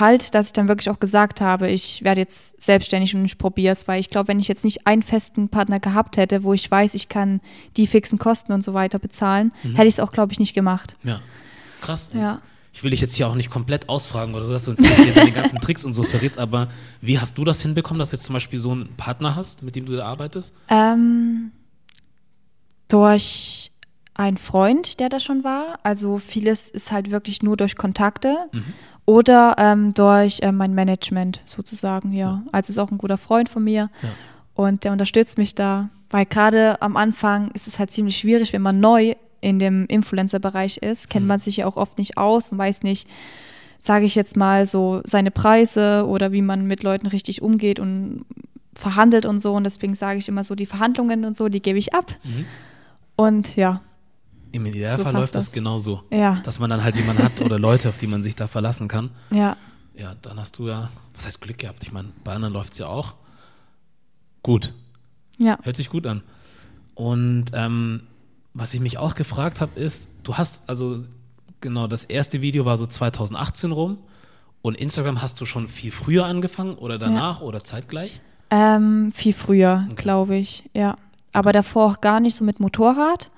[0.00, 3.72] halt, dass ich dann wirklich auch gesagt habe, ich werde jetzt selbstständig und ich probiere
[3.72, 6.70] es, weil ich glaube, wenn ich jetzt nicht einen festen Partner gehabt hätte, wo ich
[6.70, 7.40] weiß, ich kann
[7.76, 9.76] die fixen Kosten und so weiter bezahlen, mhm.
[9.76, 10.96] hätte ich es auch, glaube ich, nicht gemacht.
[11.02, 11.20] Ja,
[11.80, 12.10] krass.
[12.12, 12.40] Ja
[12.78, 15.12] ich will dich jetzt hier auch nicht komplett ausfragen oder so, dass du uns hier
[15.12, 16.68] deine ganzen Tricks und so verrätst, aber
[17.00, 19.74] wie hast du das hinbekommen, dass du jetzt zum Beispiel so einen Partner hast, mit
[19.74, 20.54] dem du da arbeitest?
[20.68, 21.50] Ähm,
[22.86, 23.72] durch
[24.14, 25.80] einen Freund, der da schon war.
[25.82, 28.74] Also vieles ist halt wirklich nur durch Kontakte mhm.
[29.08, 32.26] Oder ähm, durch äh, mein Management sozusagen, ja.
[32.26, 32.42] ja.
[32.52, 34.08] Also ist auch ein guter Freund von mir ja.
[34.54, 38.60] und der unterstützt mich da, weil gerade am Anfang ist es halt ziemlich schwierig, wenn
[38.60, 41.28] man neu in dem Influencer-Bereich ist, kennt mhm.
[41.28, 43.08] man sich ja auch oft nicht aus und weiß nicht,
[43.78, 48.26] sage ich jetzt mal so, seine Preise oder wie man mit Leuten richtig umgeht und
[48.74, 49.54] verhandelt und so.
[49.54, 52.14] Und deswegen sage ich immer so, die Verhandlungen und so, die gebe ich ab.
[52.24, 52.44] Mhm.
[53.16, 53.80] Und ja.
[54.52, 56.02] Im Idealfall so läuft das, das genauso.
[56.10, 56.40] Ja.
[56.44, 59.10] Dass man dann halt jemanden hat oder Leute, auf die man sich da verlassen kann.
[59.30, 59.56] Ja.
[59.94, 61.82] Ja, dann hast du ja, was heißt Glück gehabt?
[61.82, 63.14] Ich meine, bei anderen läuft es ja auch.
[64.42, 64.74] Gut.
[65.38, 65.58] Ja.
[65.62, 66.22] Hört sich gut an.
[66.94, 68.02] Und ähm,
[68.54, 71.04] was ich mich auch gefragt habe, ist, du hast, also
[71.60, 73.98] genau, das erste Video war so 2018 rum
[74.62, 77.46] und Instagram hast du schon viel früher angefangen oder danach ja.
[77.46, 78.20] oder zeitgleich?
[78.50, 80.02] Ähm, viel früher, okay.
[80.02, 80.96] glaube ich, ja.
[81.32, 83.30] Aber davor auch gar nicht so mit Motorrad,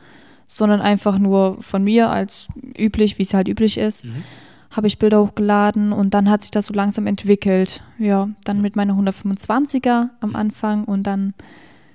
[0.52, 4.04] sondern einfach nur von mir als üblich, wie es halt üblich ist.
[4.04, 4.24] Mhm.
[4.72, 7.84] Habe ich Bilder hochgeladen und dann hat sich das so langsam entwickelt.
[7.98, 11.34] Ja, dann mit meiner 125er am Anfang und dann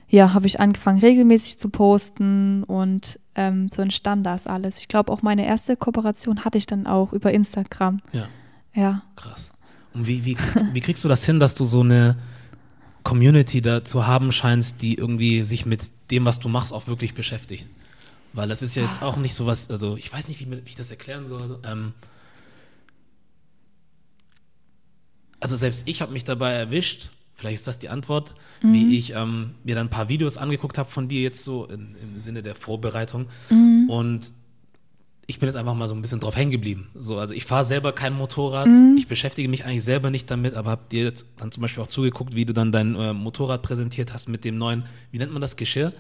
[0.08, 4.78] ja, habe ich angefangen, regelmäßig zu posten und ähm, so entstand das alles.
[4.78, 8.00] Ich glaube, auch meine erste Kooperation hatte ich dann auch über Instagram.
[8.14, 8.28] Ja.
[8.74, 9.04] Ja.
[9.18, 9.52] Krass.
[9.94, 10.38] Und wie, wie,
[10.72, 12.16] wie kriegst du das hin, dass du so eine
[13.04, 17.14] Community da zu haben scheinst, die irgendwie sich mit dem, was du machst, auch wirklich
[17.16, 17.70] beschäftigt?
[18.36, 20.70] Weil das ist ja jetzt auch nicht so was, also ich weiß nicht, wie, wie
[20.70, 21.60] ich das erklären soll.
[21.64, 21.94] Ähm,
[25.40, 28.74] also selbst ich habe mich dabei erwischt, Vielleicht ist das die Antwort, mhm.
[28.74, 31.96] wie ich ähm, mir dann ein paar Videos angeguckt habe von dir jetzt so in,
[32.02, 33.28] im Sinne der Vorbereitung.
[33.50, 33.90] Mhm.
[33.90, 34.32] Und
[35.28, 36.88] ich bin jetzt einfach mal so ein bisschen drauf hängen geblieben.
[36.96, 38.96] So, also ich fahre selber kein Motorrad, mhm.
[38.98, 41.88] ich beschäftige mich eigentlich selber nicht damit, aber habe dir jetzt dann zum Beispiel auch
[41.88, 45.42] zugeguckt, wie du dann dein äh, Motorrad präsentiert hast mit dem neuen, wie nennt man
[45.42, 45.92] das, Geschirr?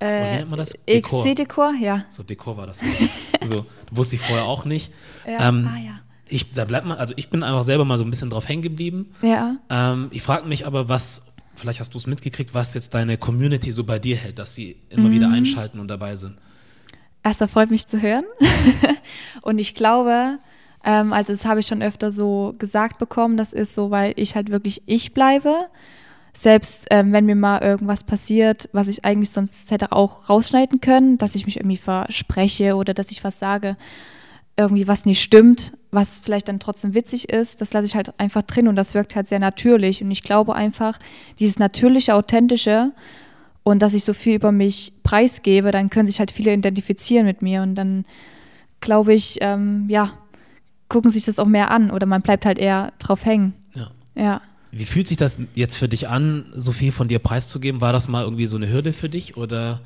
[0.00, 0.72] Äh, wie nennt man das?
[0.88, 1.24] Dekor.
[1.24, 2.04] XC-Dekor, ja.
[2.10, 2.80] So, Dekor war das.
[3.44, 4.92] so, wusste ich vorher auch nicht.
[5.26, 8.04] Ja, ähm, ah, ja ich, da bleibt man, also ich bin einfach selber mal so
[8.04, 9.12] ein bisschen drauf hängen geblieben.
[9.20, 9.56] Ja.
[9.68, 11.22] Ähm, ich frage mich aber, was,
[11.54, 14.76] vielleicht hast du es mitgekriegt, was jetzt deine Community so bei dir hält, dass sie
[14.88, 15.12] immer mhm.
[15.12, 16.38] wieder einschalten und dabei sind.
[17.22, 18.24] Erstmal freut mich zu hören.
[19.42, 20.38] und ich glaube,
[20.84, 24.36] ähm, also das habe ich schon öfter so gesagt bekommen, das ist so, weil ich
[24.36, 25.66] halt wirklich ich bleibe.
[26.32, 31.18] Selbst ähm, wenn mir mal irgendwas passiert, was ich eigentlich sonst hätte auch rausschneiden können,
[31.18, 33.76] dass ich mich irgendwie verspreche oder dass ich was sage,
[34.56, 38.42] irgendwie was nicht stimmt, was vielleicht dann trotzdem witzig ist, das lasse ich halt einfach
[38.42, 40.02] drin und das wirkt halt sehr natürlich.
[40.02, 40.98] Und ich glaube einfach,
[41.38, 42.92] dieses natürliche, authentische
[43.62, 47.42] und dass ich so viel über mich preisgebe, dann können sich halt viele identifizieren mit
[47.42, 48.04] mir und dann
[48.80, 50.12] glaube ich, ähm, ja,
[50.88, 53.54] gucken sich das auch mehr an oder man bleibt halt eher drauf hängen.
[53.74, 53.90] Ja.
[54.14, 54.42] Ja.
[54.72, 57.80] Wie fühlt sich das jetzt für dich an, so viel von dir preiszugeben?
[57.80, 59.80] War das mal irgendwie so eine Hürde für dich oder?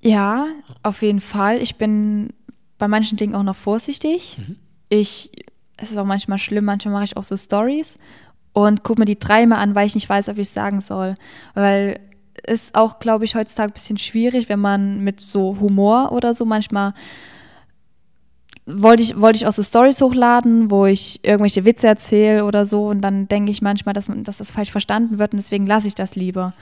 [0.00, 0.46] Ja,
[0.82, 1.60] auf jeden Fall.
[1.60, 2.30] Ich bin
[2.78, 4.38] bei manchen Dingen auch noch vorsichtig.
[4.38, 4.56] Mhm.
[4.88, 5.30] Ich,
[5.76, 7.98] es ist auch manchmal schlimm, manchmal mache ich auch so Stories
[8.52, 11.14] und gucke mir die dreimal an, weil ich nicht weiß, ob ich es sagen soll.
[11.54, 12.00] Weil
[12.44, 16.44] es auch, glaube ich, heutzutage ein bisschen schwierig, wenn man mit so Humor oder so
[16.44, 16.94] manchmal
[18.76, 22.88] wollte ich, wollte ich auch so Stories hochladen, wo ich irgendwelche Witze erzähle oder so
[22.88, 25.94] und dann denke ich manchmal, dass, dass das falsch verstanden wird und deswegen lasse ich
[25.94, 26.52] das lieber.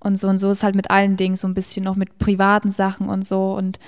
[0.00, 2.70] Und so und so ist halt mit allen Dingen so ein bisschen noch mit privaten
[2.70, 3.78] Sachen und so und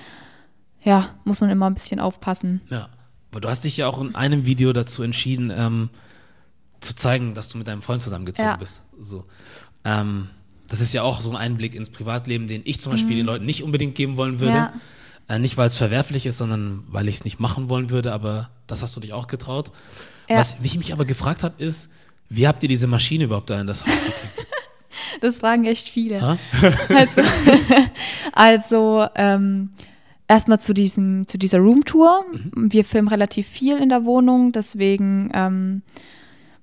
[0.83, 2.61] ja, muss man immer ein bisschen aufpassen.
[2.71, 2.89] Ja.
[3.33, 5.91] Aber du hast dich ja auch in einem Video dazu entschieden, ähm,
[6.81, 8.57] zu zeigen, dass du mit deinem Freund zusammengezogen Ja.
[8.57, 8.83] bist.
[9.01, 9.25] So.
[9.85, 10.29] Ähm,
[10.69, 13.45] das ist ja auch so ein Einblick ins Privatleben, den ich zum Beispiel den Leuten
[13.45, 14.53] nicht unbedingt geben wollen würde.
[14.53, 14.59] Mhm.
[14.59, 14.73] Ja.
[15.29, 18.51] Äh, nicht, weil es verwerflich ist, sondern weil ich es nicht machen wollen würde, aber
[18.67, 19.73] das hast du dich auch getraut.
[20.29, 20.39] Ja.
[20.39, 21.89] Was ich mich aber gefragt habe, ist,
[22.29, 24.47] wie habt ihr diese Maschine überhaupt da in das Haus gekriegt?
[25.21, 26.39] Das fragen echt viele.
[26.89, 27.23] Also,
[28.33, 29.71] also ähm,
[30.29, 32.25] erstmal zu, diesem, zu dieser Roomtour.
[32.55, 35.83] Wir filmen relativ viel in der Wohnung, deswegen ähm,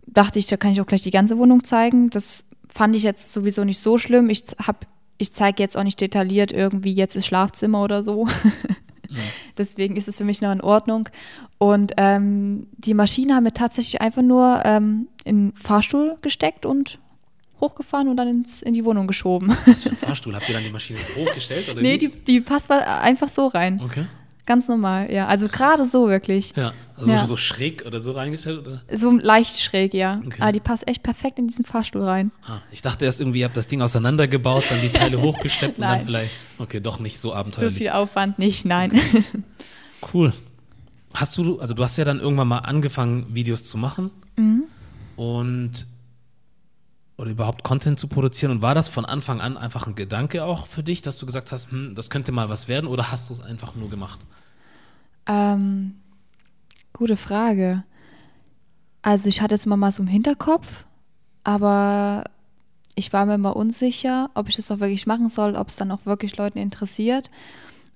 [0.06, 2.10] dachte ich, da kann ich auch gleich die ganze Wohnung zeigen.
[2.10, 4.30] Das fand ich jetzt sowieso nicht so schlimm.
[4.30, 4.86] Ich hab,
[5.17, 8.28] ich zeige jetzt auch nicht detailliert irgendwie jetzt das Schlafzimmer oder so.
[9.58, 11.08] Deswegen ist es für mich noch in Ordnung.
[11.60, 16.99] Und ähm, die Maschine haben wir tatsächlich einfach nur ähm, in den Fahrstuhl gesteckt und
[17.62, 19.49] hochgefahren und dann ins, in die Wohnung geschoben.
[19.49, 20.36] Was ist das für ein Fahrstuhl?
[20.36, 21.69] Habt ihr dann die Maschine hochgestellt?
[21.69, 21.97] Oder Nee, wie?
[21.99, 23.80] die, die passt einfach so rein.
[23.84, 24.06] Okay.
[24.45, 25.27] Ganz normal, ja.
[25.27, 26.53] Also gerade so wirklich.
[26.56, 26.73] Ja.
[26.97, 27.25] Also Ja.
[27.25, 28.60] so schräg oder so reingestellt?
[28.67, 28.82] Oder?
[28.91, 30.21] So leicht schräg, ja.
[30.25, 30.41] Okay.
[30.41, 32.32] Aber die passt echt perfekt in diesen Fahrstuhl rein.
[32.45, 35.84] Ah, ich dachte erst irgendwie, ihr habt das Ding auseinandergebaut, dann die Teile hochgesteppt und
[35.84, 36.32] dann vielleicht.
[36.58, 37.77] Okay, doch nicht so So abenteuerlich.
[37.77, 38.91] viel Aufwand nicht, nein.
[40.13, 40.34] Cool.
[41.13, 44.63] Hast du, also du hast ja dann irgendwann mal angefangen, Videos zu machen Mhm.
[45.15, 45.86] und
[47.17, 48.52] oder überhaupt Content zu produzieren.
[48.52, 51.52] Und war das von Anfang an einfach ein Gedanke auch für dich, dass du gesagt
[51.52, 54.19] hast, hm, das könnte mal was werden, oder hast du es einfach nur gemacht?
[55.28, 55.95] Ähm,
[56.91, 57.84] gute Frage.
[59.02, 60.86] Also ich hatte es immer mal so im Hinterkopf,
[61.43, 62.23] aber
[62.95, 65.91] ich war mir immer unsicher, ob ich das auch wirklich machen soll, ob es dann
[65.91, 67.30] auch wirklich Leuten interessiert.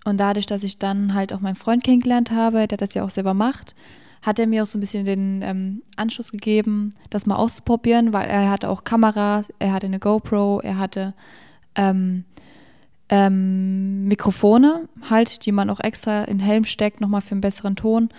[0.06, 3.10] Und dadurch, dass ich dann halt auch meinen Freund kennengelernt habe, der das ja auch
[3.10, 3.76] selber macht,
[4.22, 8.28] hat er mir auch so ein bisschen den ähm, Anschluss gegeben, das mal auszuprobieren, weil
[8.28, 11.14] er hatte auch Kamera, er hatte eine GoPro, er hatte
[11.76, 12.26] ähm,
[13.10, 17.76] ähm, Mikrofone halt, die man auch extra in den Helm steckt, nochmal für einen besseren
[17.76, 18.10] Ton.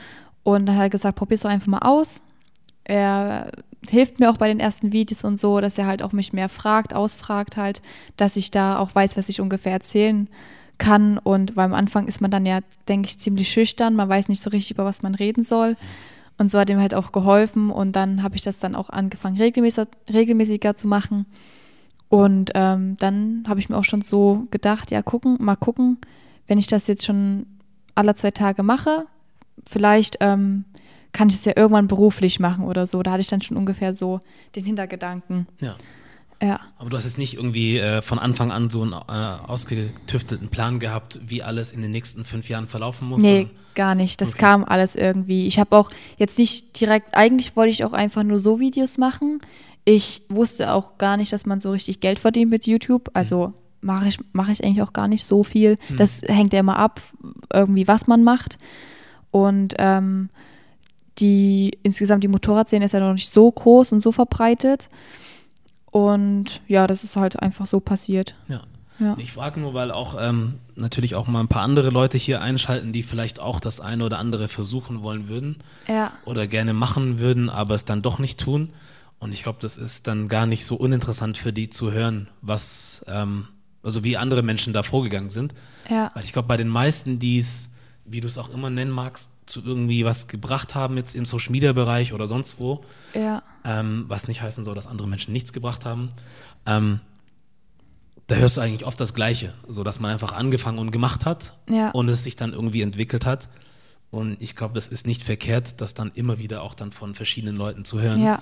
[0.44, 2.22] Und dann hat er gesagt, probier's doch einfach mal aus.
[2.84, 3.50] Er
[3.86, 6.48] hilft mir auch bei den ersten Videos und so, dass er halt auch mich mehr
[6.48, 7.82] fragt, ausfragt halt,
[8.16, 10.28] dass ich da auch weiß, was ich ungefähr erzählen
[10.78, 11.18] kann.
[11.18, 13.94] Und weil am Anfang ist man dann ja, denke ich, ziemlich schüchtern.
[13.94, 15.76] Man weiß nicht so richtig, über was man reden soll.
[16.38, 17.70] Und so hat ihm halt auch geholfen.
[17.70, 21.26] Und dann habe ich das dann auch angefangen, regelmäßiger, regelmäßiger zu machen.
[22.08, 25.98] Und ähm, dann habe ich mir auch schon so gedacht, ja, gucken, mal gucken,
[26.46, 27.46] wenn ich das jetzt schon
[27.94, 29.06] alle zwei Tage mache,
[29.66, 30.64] vielleicht ähm,
[31.12, 33.02] kann ich es ja irgendwann beruflich machen oder so.
[33.02, 34.20] Da hatte ich dann schon ungefähr so
[34.54, 35.46] den Hintergedanken.
[35.60, 35.76] Ja.
[36.42, 36.60] Ja.
[36.78, 38.96] Aber du hast jetzt nicht irgendwie äh, von Anfang an so einen äh,
[39.46, 43.20] ausgetüftelten Plan gehabt, wie alles in den nächsten fünf Jahren verlaufen muss?
[43.22, 44.20] Nee, gar nicht.
[44.20, 44.38] Das Okay.
[44.38, 45.46] kam alles irgendwie.
[45.48, 49.40] Ich habe auch jetzt nicht direkt, eigentlich wollte ich auch einfach nur so Videos machen.
[49.84, 53.10] Ich wusste auch gar nicht, dass man so richtig Geld verdient mit YouTube.
[53.14, 55.76] Also mache ich, mache ich eigentlich auch gar nicht so viel.
[55.96, 57.00] Das hängt ja immer ab,
[57.52, 58.58] irgendwie, was man macht.
[59.32, 60.28] Und ähm,
[61.18, 64.88] die insgesamt die Motorradszene ist ja noch nicht so groß und so verbreitet.
[65.90, 68.34] Und ja, das ist halt einfach so passiert.
[68.48, 68.62] Ja.
[69.00, 69.14] Ja.
[69.18, 72.92] Ich frage nur, weil auch ähm, natürlich auch mal ein paar andere Leute hier einschalten,
[72.92, 76.12] die vielleicht auch das eine oder andere versuchen wollen würden Ja.
[76.24, 78.70] oder gerne machen würden, aber es dann doch nicht tun.
[79.20, 83.04] Und ich glaube, das ist dann gar nicht so uninteressant für die zu hören, was,
[83.06, 83.46] ähm,
[83.84, 85.54] also wie andere Menschen da vorgegangen sind.
[85.88, 86.10] Ja.
[86.14, 87.70] Weil ich glaube, bei den meisten, die es,
[88.04, 91.52] wie du es auch immer nennen magst, zu irgendwie was gebracht haben, jetzt im Social
[91.52, 92.84] Media Bereich oder sonst wo,
[93.14, 93.42] Ja.
[93.64, 96.10] ähm, was nicht heißen soll, dass andere Menschen nichts gebracht haben,
[96.66, 97.00] ähm,
[98.26, 101.56] da hörst du eigentlich oft das Gleiche, so dass man einfach angefangen und gemacht hat
[101.70, 101.90] Ja.
[101.92, 103.48] und es sich dann irgendwie entwickelt hat.
[104.10, 107.56] Und ich glaube, das ist nicht verkehrt, das dann immer wieder auch dann von verschiedenen
[107.56, 108.22] Leuten zu hören.
[108.22, 108.40] Ja.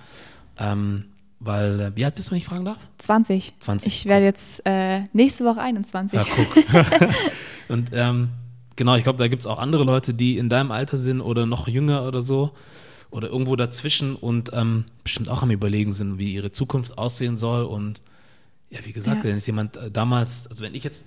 [0.59, 1.07] Ähm,
[1.38, 2.79] weil, äh, wie alt bist du, wenn ich fragen darf?
[2.99, 3.55] 20.
[3.61, 3.92] 20.
[3.92, 6.19] Ich werde jetzt äh, nächste Woche 21.
[6.19, 7.11] Ja, guck.
[7.69, 8.31] und ähm,
[8.77, 11.47] genau, ich glaube, da gibt es auch andere Leute, die in deinem Alter sind oder
[11.47, 12.53] noch jünger oder so
[13.11, 17.65] oder irgendwo dazwischen und ähm, bestimmt auch am Überlegen sind, wie ihre Zukunft aussehen soll.
[17.65, 18.03] Und
[18.71, 19.31] ja, wie gesagt, Ja.
[19.31, 21.05] wenn es jemand äh, damals, also wenn ich jetzt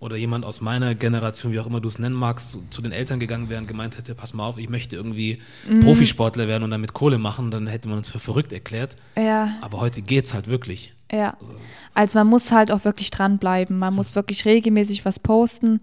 [0.00, 2.90] oder jemand aus meiner Generation, wie auch immer du es nennen magst, zu, zu den
[2.90, 5.78] Eltern gegangen wäre und gemeint hätte, pass mal auf, ich möchte irgendwie Mhm.
[5.80, 8.96] Profisportler werden und damit Kohle machen, dann hätte man uns für verrückt erklärt.
[9.16, 10.92] Ja, Aber heute geht's halt wirklich.
[11.12, 11.36] Ja.
[11.40, 11.52] Also,
[11.94, 13.78] Also man muss halt auch wirklich dranbleiben.
[13.78, 15.80] Man muss wirklich regelmäßig was posten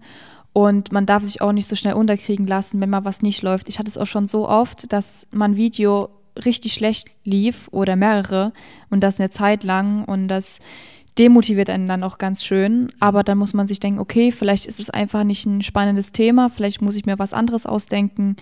[0.52, 3.68] und man darf sich auch nicht so schnell unterkriegen lassen, wenn mal was nicht läuft.
[3.68, 6.08] Ich hatte es auch schon so oft, dass mein Video
[6.44, 8.52] richtig schlecht lief oder mehrere
[8.88, 10.58] und das eine Zeit lang und das
[11.18, 12.90] demotiviert einen dann auch ganz schön.
[12.98, 16.48] Aber dann muss man sich denken, okay, vielleicht ist es einfach nicht ein spannendes Thema,
[16.48, 18.36] vielleicht muss ich mir was anderes ausdenken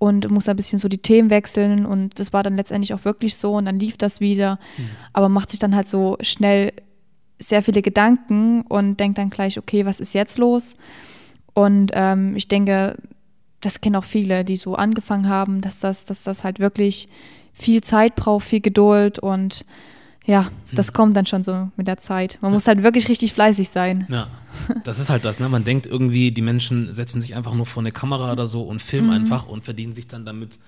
[0.00, 3.36] und muss ein bisschen so die Themen wechseln und das war dann letztendlich auch wirklich
[3.36, 4.58] so und dann lief das wieder.
[5.12, 6.72] Aber macht sich dann halt so schnell
[7.38, 10.74] sehr viele Gedanken und denkt dann gleich, okay, was ist jetzt los?
[11.52, 12.96] Und ähm, ich denke,
[13.60, 17.10] das kennen auch viele, die so angefangen haben, dass das, dass das halt wirklich
[17.52, 19.66] viel Zeit braucht, viel Geduld und
[20.24, 22.38] ja, das kommt dann schon so mit der Zeit.
[22.40, 24.06] Man muss halt wirklich richtig fleißig sein.
[24.08, 24.28] Ja,
[24.84, 25.48] das ist halt das, ne?
[25.48, 28.80] Man denkt irgendwie, die Menschen setzen sich einfach nur vor eine Kamera oder so und
[28.82, 30.58] filmen einfach und verdienen sich dann damit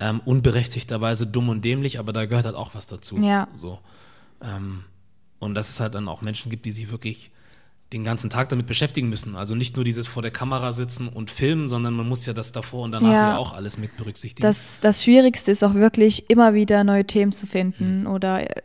[0.00, 3.18] ähm, unberechtigterweise dumm und dämlich, aber da gehört halt auch was dazu.
[3.18, 3.48] Ja.
[3.54, 3.78] So.
[4.42, 4.84] Ähm,
[5.38, 7.30] und dass es halt dann auch Menschen gibt, die sich wirklich
[7.92, 9.36] den ganzen Tag damit beschäftigen müssen.
[9.36, 12.50] Also nicht nur dieses vor der Kamera sitzen und filmen, sondern man muss ja das
[12.50, 13.36] davor und danach ja, Ja.
[13.36, 14.42] auch alles mit berücksichtigen.
[14.42, 18.62] Das, das Schwierigste ist auch wirklich, immer wieder neue Themen zu finden oder äh,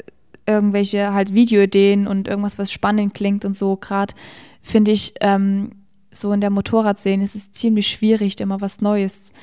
[0.51, 3.75] irgendwelche halt Videoideen und irgendwas, was spannend klingt und so.
[3.75, 4.13] Gerade
[4.61, 5.71] finde ich, ähm,
[6.13, 9.33] so in der Motorradszene ist es ziemlich schwierig, immer was Neues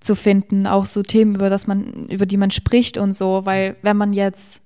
[0.00, 0.66] zu finden.
[0.66, 3.44] Auch so Themen, über, das man, über die man spricht und so.
[3.44, 4.62] Weil wenn man jetzt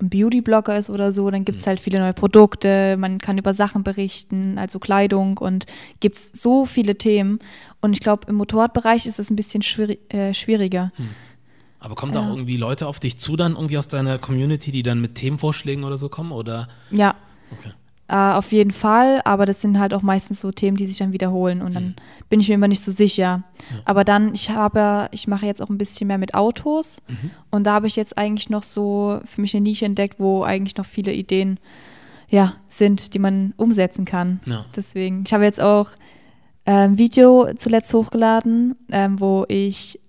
[0.00, 3.54] ein Beauty-Blogger ist oder so, dann gibt es halt viele neue Produkte, man kann über
[3.54, 5.66] Sachen berichten, also Kleidung und
[6.00, 7.38] gibt es so viele Themen.
[7.80, 10.92] Und ich glaube, im Motorradbereich ist es ein bisschen schwierig, äh, schwieriger.
[11.84, 12.22] Aber kommen ja.
[12.22, 15.16] da auch irgendwie Leute auf dich zu, dann irgendwie aus deiner Community, die dann mit
[15.16, 16.32] Themenvorschlägen oder so kommen?
[16.32, 16.68] Oder?
[16.90, 17.14] Ja,
[17.52, 17.70] Okay.
[18.08, 21.12] äh, auf jeden Fall, aber das sind halt auch meistens so Themen, die sich dann
[21.12, 21.94] wiederholen und dann
[22.30, 23.42] bin ich mir immer nicht so sicher.
[23.84, 27.02] Aber dann, ich habe, ich mache jetzt auch ein bisschen mehr mit Autos
[27.50, 30.76] und da habe ich jetzt eigentlich noch so für mich eine Nische entdeckt, wo eigentlich
[30.76, 31.60] noch viele Ideen
[32.30, 34.40] ja, sind, die man umsetzen kann.
[34.46, 34.64] Ja.
[34.74, 35.90] Deswegen, ich habe jetzt auch
[36.64, 40.00] ein Video zuletzt hochgeladen, ähm, wo ich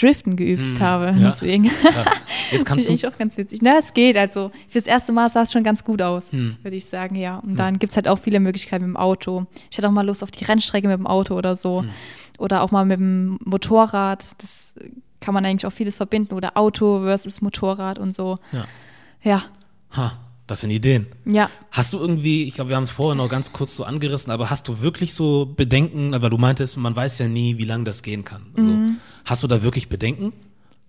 [0.00, 1.06] Driften geübt Hm, habe.
[1.06, 1.12] ja.
[1.28, 1.64] Deswegen.
[1.64, 2.06] Krass.
[2.52, 3.60] Jetzt kannst Finde du ich auch ganz witzig.
[3.62, 4.16] Na, es geht.
[4.16, 6.56] Also fürs erste Mal sah es schon ganz gut aus, Hm.
[6.62, 7.38] würde ich sagen, ja.
[7.38, 9.46] Und dann gibt es halt auch viele Möglichkeiten mit dem Auto.
[9.70, 11.82] Ich hätte auch mal Lust auf die Rennstrecke mit dem Auto oder so.
[11.82, 11.90] Hm.
[12.38, 14.24] Oder auch mal mit dem Motorrad.
[14.38, 14.74] Das
[15.20, 16.34] kann man eigentlich auch vieles verbinden.
[16.34, 18.38] Oder Auto versus Motorrad und so.
[18.52, 18.64] Ja.
[19.22, 19.42] Ja,
[19.96, 20.12] Ha,
[20.48, 21.06] das sind Ideen.
[21.24, 21.48] ja.
[21.70, 24.50] Hast du irgendwie, ich glaube, wir haben es vorher noch ganz kurz so angerissen, aber
[24.50, 28.02] hast du wirklich so Bedenken, weil du meintest, man weiß ja nie, wie lange das
[28.02, 28.46] gehen kann.
[28.56, 28.96] Also, Mhm.
[29.24, 30.32] Hast du da wirklich Bedenken?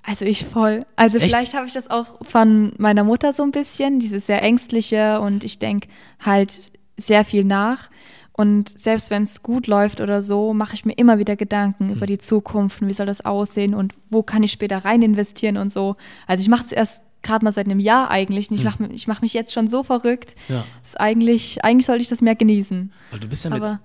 [0.04, 0.86] Also ich voll.
[0.96, 1.28] Also Echt?
[1.28, 5.44] vielleicht habe ich das auch von meiner Mutter so ein bisschen, dieses sehr ängstliche und
[5.44, 5.90] ich denke
[6.22, 7.90] halt sehr viel nach.
[8.32, 12.06] Und selbst wenn es gut läuft oder so, mache ich mir immer wieder Gedanken über
[12.06, 15.74] die Zukunft und wie soll das aussehen und wo kann ich später rein investieren und
[15.74, 15.98] so.
[16.26, 18.50] Also ich mache es erst gerade mal seit einem Jahr eigentlich.
[18.50, 20.36] und Ich mache ich mach mich jetzt schon so verrückt.
[20.48, 20.64] Ja.
[20.84, 22.92] Ist eigentlich, eigentlich sollte ich das mehr genießen.
[23.12, 23.62] Weil du bist ja mit.
[23.62, 23.80] Aber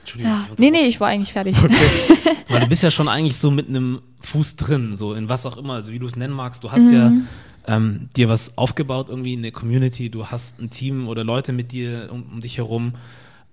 [0.00, 0.32] Entschuldigung.
[0.32, 1.56] ja, nee, nee, ich war eigentlich fertig.
[2.48, 5.56] Weil du bist ja schon eigentlich so mit einem Fuß drin, so in was auch
[5.58, 6.64] immer, also wie du es nennen magst.
[6.64, 7.28] Du hast ja Mhm.
[7.66, 12.08] ähm, dir was aufgebaut, irgendwie eine Community, du hast ein Team oder Leute mit dir
[12.10, 12.94] um, um dich herum.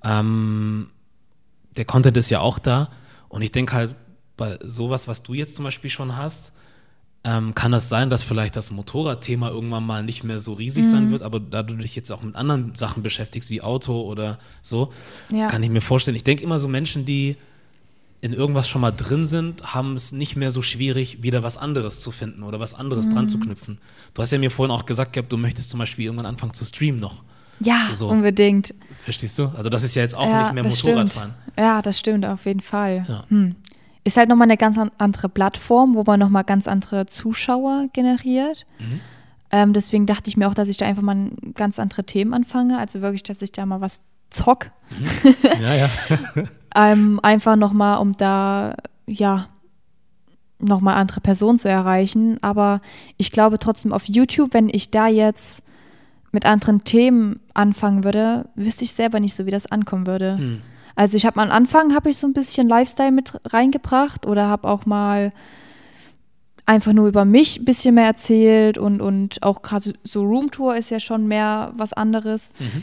[0.04, 0.88] Ähm,
[1.76, 2.90] der Content ist ja auch da.
[3.28, 3.96] Und ich denke halt,
[4.38, 6.52] bei sowas, was du jetzt zum Beispiel schon hast,
[7.28, 10.90] ähm, kann es sein, dass vielleicht das Motorradthema irgendwann mal nicht mehr so riesig Mhm.
[10.90, 14.38] sein wird, aber da du dich jetzt auch mit anderen Sachen beschäftigst, wie Auto oder
[14.62, 14.94] so,
[15.32, 15.48] Ja.
[15.48, 16.16] kann ich mir vorstellen.
[16.16, 17.36] Ich denke immer so Menschen, die
[18.22, 22.00] in irgendwas schon mal drin sind, haben es nicht mehr so schwierig, wieder was anderes
[22.00, 23.30] zu finden oder was anderes dran Mhm.
[23.30, 23.78] zu knüpfen.
[24.14, 26.64] Du hast ja mir vorhin auch gesagt gehabt, du möchtest zum Beispiel irgendwann anfangen zu
[26.64, 27.24] streamen noch.
[27.60, 28.08] Ja, So.
[28.10, 28.74] unbedingt.
[29.02, 29.48] Verstehst du?
[29.56, 31.32] Also das ist ja jetzt auch ja, nicht mehr das Motorradfahren.
[31.32, 31.58] Stimmt.
[31.58, 33.06] Ja, das stimmt auf jeden Fall.
[33.08, 33.24] Ja.
[33.30, 33.56] Hm.
[34.06, 38.66] Ist halt nochmal eine ganz an- andere Plattform, wo man nochmal ganz andere Zuschauer generiert.
[38.80, 39.02] Mhm.
[39.52, 42.78] Ähm, deswegen dachte ich mir auch, dass ich da einfach mal ganz andere Themen anfange.
[42.78, 44.72] Also wirklich, dass ich da mal was zock.
[45.62, 45.90] Ja, ja.
[46.78, 48.76] Ähm, einfach nochmal, um da,
[49.08, 49.48] ja,
[50.60, 52.38] nochmal andere Personen zu erreichen.
[52.42, 52.82] Aber
[53.16, 55.64] ich glaube trotzdem auf YouTube, wenn ich da jetzt
[56.34, 60.38] mit anderen Themen anfangen würde, wüsste ich selber nicht so, wie das ankommen würde.
[60.38, 60.62] Hm.
[60.96, 64.68] Also ich habe am Anfang habe ich so ein bisschen Lifestyle mit reingebracht oder habe
[64.68, 65.34] auch mal
[66.66, 70.90] einfach nur über mich ein bisschen mehr erzählt und, und auch gerade so Roomtour ist
[70.90, 72.54] ja schon mehr was anderes.
[72.60, 72.82] Mhm.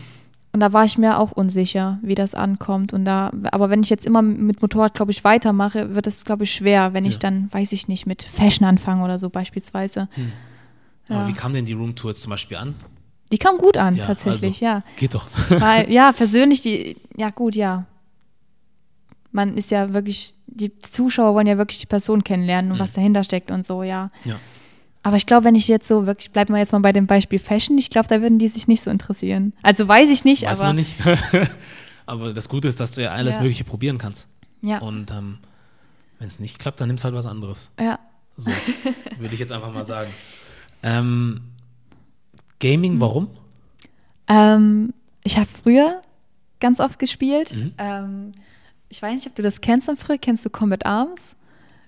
[0.54, 2.92] Und da war ich mir auch unsicher, wie das ankommt.
[2.92, 6.44] Und da, aber wenn ich jetzt immer mit Motorrad, glaube ich, weitermache, wird es, glaube
[6.44, 7.20] ich, schwer, wenn ich Ja.
[7.20, 10.08] dann, weiß ich nicht, mit Fashion anfange oder so beispielsweise.
[11.08, 11.26] Aber Ja.
[11.28, 12.74] wie kam denn die Roomtour jetzt zum Beispiel an?
[13.32, 14.64] Die kam gut an, Ja, tatsächlich, also.
[14.64, 14.82] ja.
[14.96, 15.26] Geht doch.
[15.48, 17.86] Weil, ja, persönlich, die, ja gut, ja.
[19.32, 23.24] Man ist ja wirklich, die Zuschauer wollen ja wirklich die Person kennenlernen und was dahinter
[23.24, 24.10] steckt und so, ja.
[24.24, 24.34] Ja.
[25.02, 27.38] Aber ich glaube, wenn ich jetzt so wirklich, bleiben wir jetzt mal bei dem Beispiel
[27.40, 29.52] Fashion, ich glaube, da würden die sich nicht so interessieren.
[29.62, 30.68] Also weiß ich nicht, Weiß aber.
[30.68, 30.94] man nicht.
[32.06, 33.40] Aber das Gute ist, dass du ja alles Ja.
[33.40, 34.26] Mögliche probieren kannst.
[34.60, 35.38] Ja, Und ähm,
[36.18, 37.70] wenn es nicht klappt, dann nimmst du halt was anderes.
[37.80, 37.98] ja.
[38.36, 38.50] So,
[39.18, 40.10] würde ich jetzt einfach mal sagen.
[40.82, 41.42] Ähm,
[42.60, 43.28] Gaming, warum?
[44.26, 46.00] Ähm, ich habe früher
[46.60, 47.54] ganz oft gespielt.
[47.54, 48.32] Mhm.
[48.92, 50.18] Ich weiß nicht, ob du das kennst von früher.
[50.18, 51.36] Kennst du Combat Arms?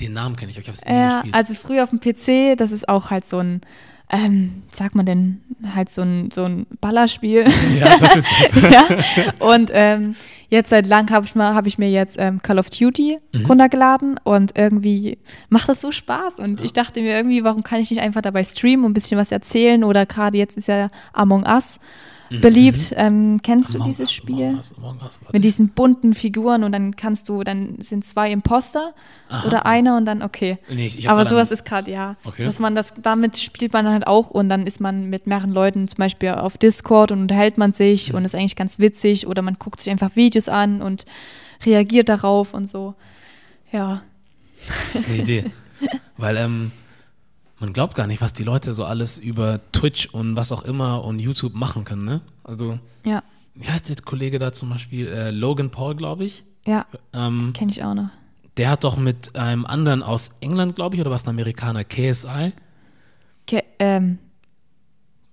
[0.00, 1.34] Den Namen kenne ich, aber ich habe es nie Ja, gespielt.
[1.34, 3.60] also früher auf dem PC, das ist auch halt so ein,
[4.10, 5.42] ähm, sagt man denn,
[5.74, 7.44] halt so ein, so ein Ballerspiel.
[7.78, 8.62] ja, das ist das.
[8.72, 8.84] ja.
[9.38, 10.16] Und ähm,
[10.48, 13.46] jetzt seit lang habe ich, mal- hab ich mir jetzt ähm, Call of Duty Mhm.
[13.46, 15.18] runtergeladen und irgendwie
[15.50, 16.38] macht das so Spaß.
[16.38, 19.18] Und ich dachte mir irgendwie, warum kann ich nicht einfach dabei streamen und ein bisschen
[19.20, 19.84] was erzählen?
[19.84, 21.78] Oder gerade jetzt ist ja Among Us
[22.40, 22.92] beliebt.
[22.96, 23.82] Ähm, kennst du Mhm.
[23.82, 24.44] Among dieses Us, Spiel?
[24.46, 25.20] Among Us, Among Us.
[25.32, 28.94] Mit diesen bunten Figuren und dann kannst du, dann sind zwei Imposter
[29.28, 29.46] Aha.
[29.46, 30.58] oder einer und dann okay.
[30.70, 32.16] Nee, ich, ich Aber sowas ist gerade, ja.
[32.24, 32.44] Okay.
[32.44, 35.88] Dass man das, damit spielt man halt auch und dann ist man mit mehreren Leuten
[35.88, 38.16] zum Beispiel auf Discord und unterhält man sich Mhm.
[38.18, 41.04] und ist eigentlich ganz witzig oder man guckt sich einfach Videos an und
[41.64, 42.94] reagiert darauf und so.
[43.72, 44.02] Ja.
[44.86, 45.44] Das ist eine Idee.
[46.16, 46.70] Weil ähm,
[47.64, 51.02] man glaubt gar nicht, was die Leute so alles über Twitch und was auch immer
[51.02, 52.20] und YouTube machen können, ne?
[52.42, 53.22] Also, Ja.
[53.54, 55.06] wie heißt der Kollege da zum Beispiel?
[55.08, 56.44] Äh, Logan Paul, glaube ich.
[56.66, 58.10] Ja, Ähm, kenne ich auch noch.
[58.58, 62.52] der hat doch mit einem anderen aus England, glaube ich, oder was ein Amerikaner, KSI?
[63.46, 64.18] Ke ähm,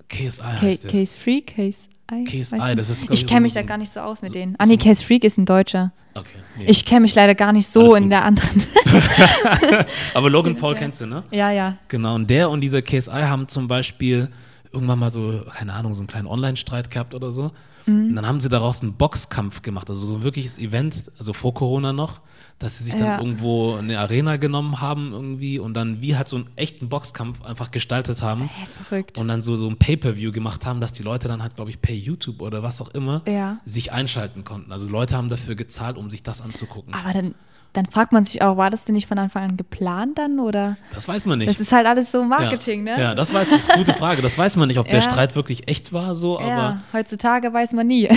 [0.07, 0.91] KSI heißt der.
[0.91, 2.23] Case Freak, Case I.
[2.23, 2.79] KSI, weiß nicht.
[2.79, 4.55] das ist, Ich kenne mich da gar nicht so aus mit denen.
[4.57, 5.91] Ah, nee, Case Freak ist ein Deutscher.
[6.13, 6.65] Okay, nee.
[6.67, 8.63] Ich kenne mich leider gar nicht so in der anderen.
[10.13, 11.23] Aber Logan Paul kennst du, ne?
[11.31, 11.77] ja, ja.
[11.87, 14.29] Genau, und der und dieser KSI haben zum Beispiel
[14.73, 17.51] irgendwann mal so, keine Ahnung, so einen kleinen Online-Streit gehabt oder so.
[17.85, 18.09] Mhm.
[18.09, 21.53] Und dann haben sie daraus einen Boxkampf gemacht, also so ein wirkliches Event, also vor
[21.53, 22.21] Corona noch,
[22.61, 23.17] dass sie sich dann Ja.
[23.19, 27.71] irgendwo eine Arena genommen haben irgendwie und dann wie halt so einen echten Boxkampf einfach
[27.71, 28.49] gestaltet haben.
[28.53, 29.17] Hä, verrückt.
[29.17, 31.81] Und dann so, so ein Pay-Per-View gemacht haben, dass die Leute dann halt, glaube ich,
[31.81, 33.57] per YouTube oder was auch immer Ja.
[33.65, 34.71] sich einschalten konnten.
[34.71, 36.93] Also Leute haben dafür gezahlt, um sich das anzugucken.
[36.93, 37.35] Aber dann,
[37.73, 40.77] dann fragt man sich auch, war das denn nicht von Anfang an geplant dann oder?
[40.93, 41.49] Das weiß man nicht.
[41.49, 42.95] Das ist halt alles so Marketing, ja.
[42.97, 43.01] ne?
[43.01, 44.21] Ja, das weiß das ist eine gute Frage.
[44.21, 45.01] Das weiß man nicht, ob der.
[45.11, 48.07] Streit wirklich echt war, so, aber Ja, heutzutage weiß man nie.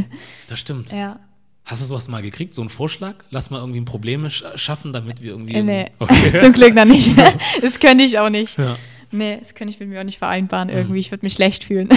[0.48, 0.92] das stimmt.
[0.92, 1.18] ja.
[1.64, 3.16] Hast du sowas mal gekriegt, so einen Vorschlag?
[3.30, 5.54] Lass mal irgendwie ein Problem sch schaffen, damit wir irgendwie.
[5.54, 6.38] Äh, nee, Okay.
[6.40, 7.16] zum Glück noch nicht.
[7.62, 8.58] das könnte ich auch nicht.
[8.58, 8.76] ja.
[9.10, 10.98] Nee, das könnte ich mit mir auch nicht vereinbaren irgendwie.
[10.98, 11.88] Ich würde mich schlecht fühlen.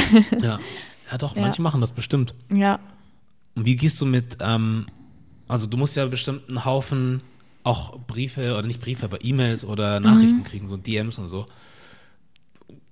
[0.41, 0.60] ja.
[1.12, 1.41] Ja, doch, Ja.
[1.41, 2.34] manche machen das bestimmt.
[2.53, 2.80] ja.
[3.56, 4.86] Und wie gehst du mit, ähm,
[5.47, 7.21] also du musst ja bestimmt einen Haufen
[7.63, 10.06] auch Briefe oder nicht Briefe, aber E-Mails oder Mhm.
[10.06, 11.47] Nachrichten kriegen, so DMs und so.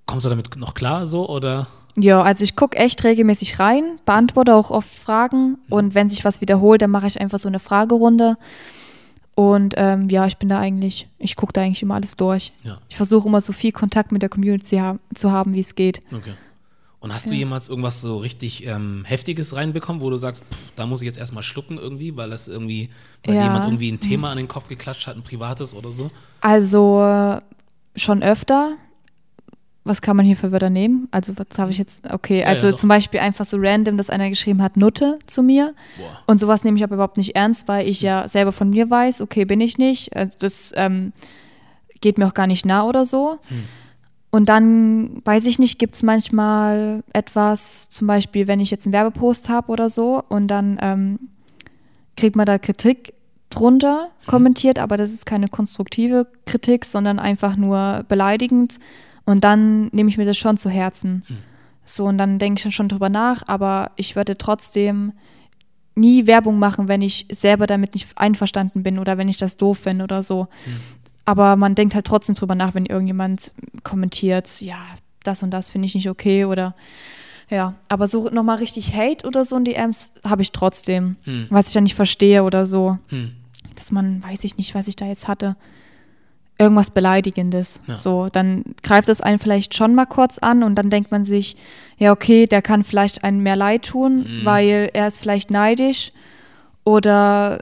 [0.06, 1.68] Kommst du damit noch klar so oder?
[1.98, 6.40] Ja, also ich gucke echt regelmäßig rein, beantworte auch oft Fragen und wenn sich was
[6.40, 8.36] wiederholt, dann mache ich einfach so eine Fragerunde.
[9.34, 12.52] Und ähm, ja, ich bin da eigentlich, ich gucke da eigentlich immer alles durch.
[12.64, 15.74] Ja, Ich versuche immer so viel Kontakt mit der Community ha zu haben, wie es
[15.74, 16.00] geht.
[16.12, 16.34] okay.
[16.98, 20.86] Und hast du jemals irgendwas so richtig ähm, Heftiges reinbekommen, wo du sagst, pff, da
[20.86, 22.90] muss ich jetzt erstmal schlucken irgendwie, weil das irgendwie,
[23.24, 23.42] weil Ja.
[23.44, 26.10] jemand irgendwie ein Thema an den Kopf geklatscht hat, ein privates oder so?
[26.40, 27.40] Also äh,
[27.94, 28.72] schon öfter.
[29.86, 31.08] Was kann man hier für Wörter nehmen?
[31.10, 32.10] Also was habe ich jetzt?
[32.12, 32.78] Okay, Ja, also ja, doch.
[32.78, 35.74] zum Beispiel einfach so random, dass einer geschrieben hat Nutte zu mir.
[35.96, 36.22] Boah.
[36.26, 39.20] Und sowas nehme ich aber überhaupt nicht ernst, weil ich ja selber von mir weiß,
[39.20, 40.14] okay, bin ich nicht.
[40.16, 41.12] Also das ähm,
[42.00, 43.38] geht mir auch gar nicht nah oder so.
[43.48, 43.64] Hm.
[44.30, 48.92] Und dann, weiß ich nicht, gibt es manchmal etwas, zum Beispiel, wenn ich jetzt einen
[48.92, 51.18] Werbepost habe oder so und dann ähm,
[52.16, 53.14] kriegt man da Kritik
[53.50, 58.78] drunter kommentiert, aber das ist keine konstruktive Kritik, sondern einfach nur beleidigend.
[59.26, 61.24] Und dann nehme ich mir das schon zu Herzen.
[61.84, 65.12] So, und dann denke ich schon drüber nach, aber ich würde trotzdem
[65.94, 69.78] nie Werbung machen, wenn ich selber damit nicht einverstanden bin oder wenn ich das doof
[69.78, 70.46] finde oder so.
[71.24, 73.50] Aber man denkt halt trotzdem drüber nach, wenn irgendjemand
[73.82, 74.78] kommentiert, ja,
[75.24, 76.74] das und das finde ich nicht okay oder
[77.48, 81.46] ja, aber so nochmal richtig Hate oder so in DMs habe ich trotzdem, Hm.
[81.50, 83.32] was ich ja nicht verstehe oder so, Hm.
[83.76, 85.56] dass man, weiß ich nicht, was ich da jetzt hatte,
[86.58, 87.80] irgendwas Beleidigendes.
[87.86, 87.94] Ja.
[87.94, 91.56] So, dann greift es einen vielleicht schon mal kurz an und dann denkt man sich,
[91.98, 94.44] ja, okay, der kann vielleicht einen mehr leid tun, Mhm.
[94.44, 96.12] weil er ist vielleicht neidisch
[96.84, 97.60] oder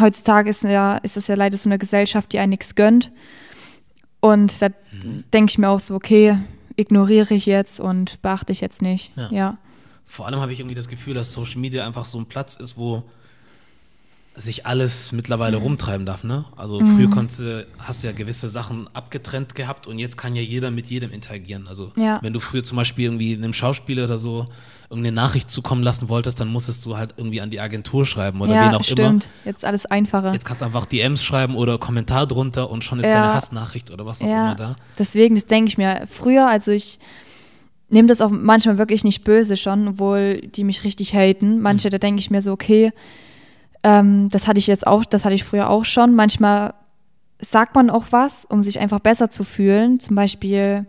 [0.00, 3.10] heutzutage ist ja, ist es ja leider so eine Gesellschaft, die einen nichts gönnt.
[4.20, 4.68] Und da
[5.32, 6.38] denke ich mir auch so, okay,
[6.76, 9.12] ignoriere ich jetzt und beachte ich jetzt nicht.
[9.16, 9.28] Ja.
[9.30, 9.58] ja.
[10.04, 12.76] Vor allem habe ich irgendwie das Gefühl, dass Social Media einfach so ein Platz ist,
[12.78, 13.02] wo
[14.38, 15.62] sich alles mittlerweile Mhm.
[15.64, 16.44] rumtreiben darf, ne?
[16.56, 20.70] Also früher konnte, hast du ja gewisse Sachen abgetrennt gehabt und jetzt kann ja jeder
[20.70, 21.66] mit jedem interagieren.
[21.66, 22.20] Also Ja.
[22.22, 24.46] wenn du früher zum Beispiel irgendwie einem Schauspieler oder so
[24.90, 28.54] irgendeine Nachricht zukommen lassen wolltest, dann musstest du halt irgendwie an die Agentur schreiben oder
[28.54, 29.24] ja, wen auch stimmt.
[29.24, 29.32] immer.
[29.44, 30.32] Jetzt alles einfacher.
[30.32, 33.14] Jetzt kannst du einfach DMs schreiben oder Kommentar drunter und schon ist Ja.
[33.14, 34.76] deine Hassnachricht oder was auch ja, immer da.
[34.98, 36.04] deswegen, das denke ich mir.
[36.08, 36.98] Früher, also ich
[37.90, 41.60] nehme das auch manchmal wirklich nicht böse schon, obwohl die mich richtig haten.
[41.60, 42.92] Manche, da denke ich mir so, okay,
[43.82, 46.14] ähm, das hatte ich jetzt auch, das hatte ich früher auch schon.
[46.14, 46.74] Manchmal
[47.40, 50.00] sagt man auch was, um sich einfach besser zu fühlen.
[50.00, 50.86] Zum Beispiel,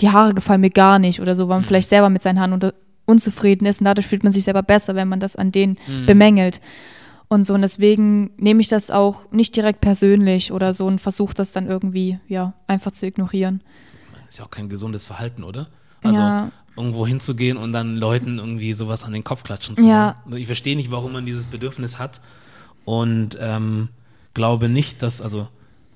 [0.00, 1.66] die Haare gefallen mir gar nicht oder so, weil man Mhm.
[1.66, 2.74] vielleicht selber mit seinen Haaren unter,
[3.06, 6.06] unzufrieden ist und dadurch fühlt man sich selber besser, wenn man das an denen Mhm.
[6.06, 6.60] bemängelt.
[7.28, 11.34] Und so, und deswegen nehme ich das auch nicht direkt persönlich oder so und versuche
[11.34, 13.62] das dann irgendwie, ja, einfach zu ignorieren.
[14.28, 15.68] Ist ja auch kein gesundes Verhalten, oder?
[16.02, 16.50] Also Ja.
[16.80, 20.16] Irgendwo hinzugehen und dann Leuten irgendwie sowas an den Kopf klatschen zu Ja.
[20.34, 22.20] Ich verstehe nicht, warum man dieses Bedürfnis hat
[22.84, 23.88] und ähm,
[24.34, 25.48] glaube nicht, dass, also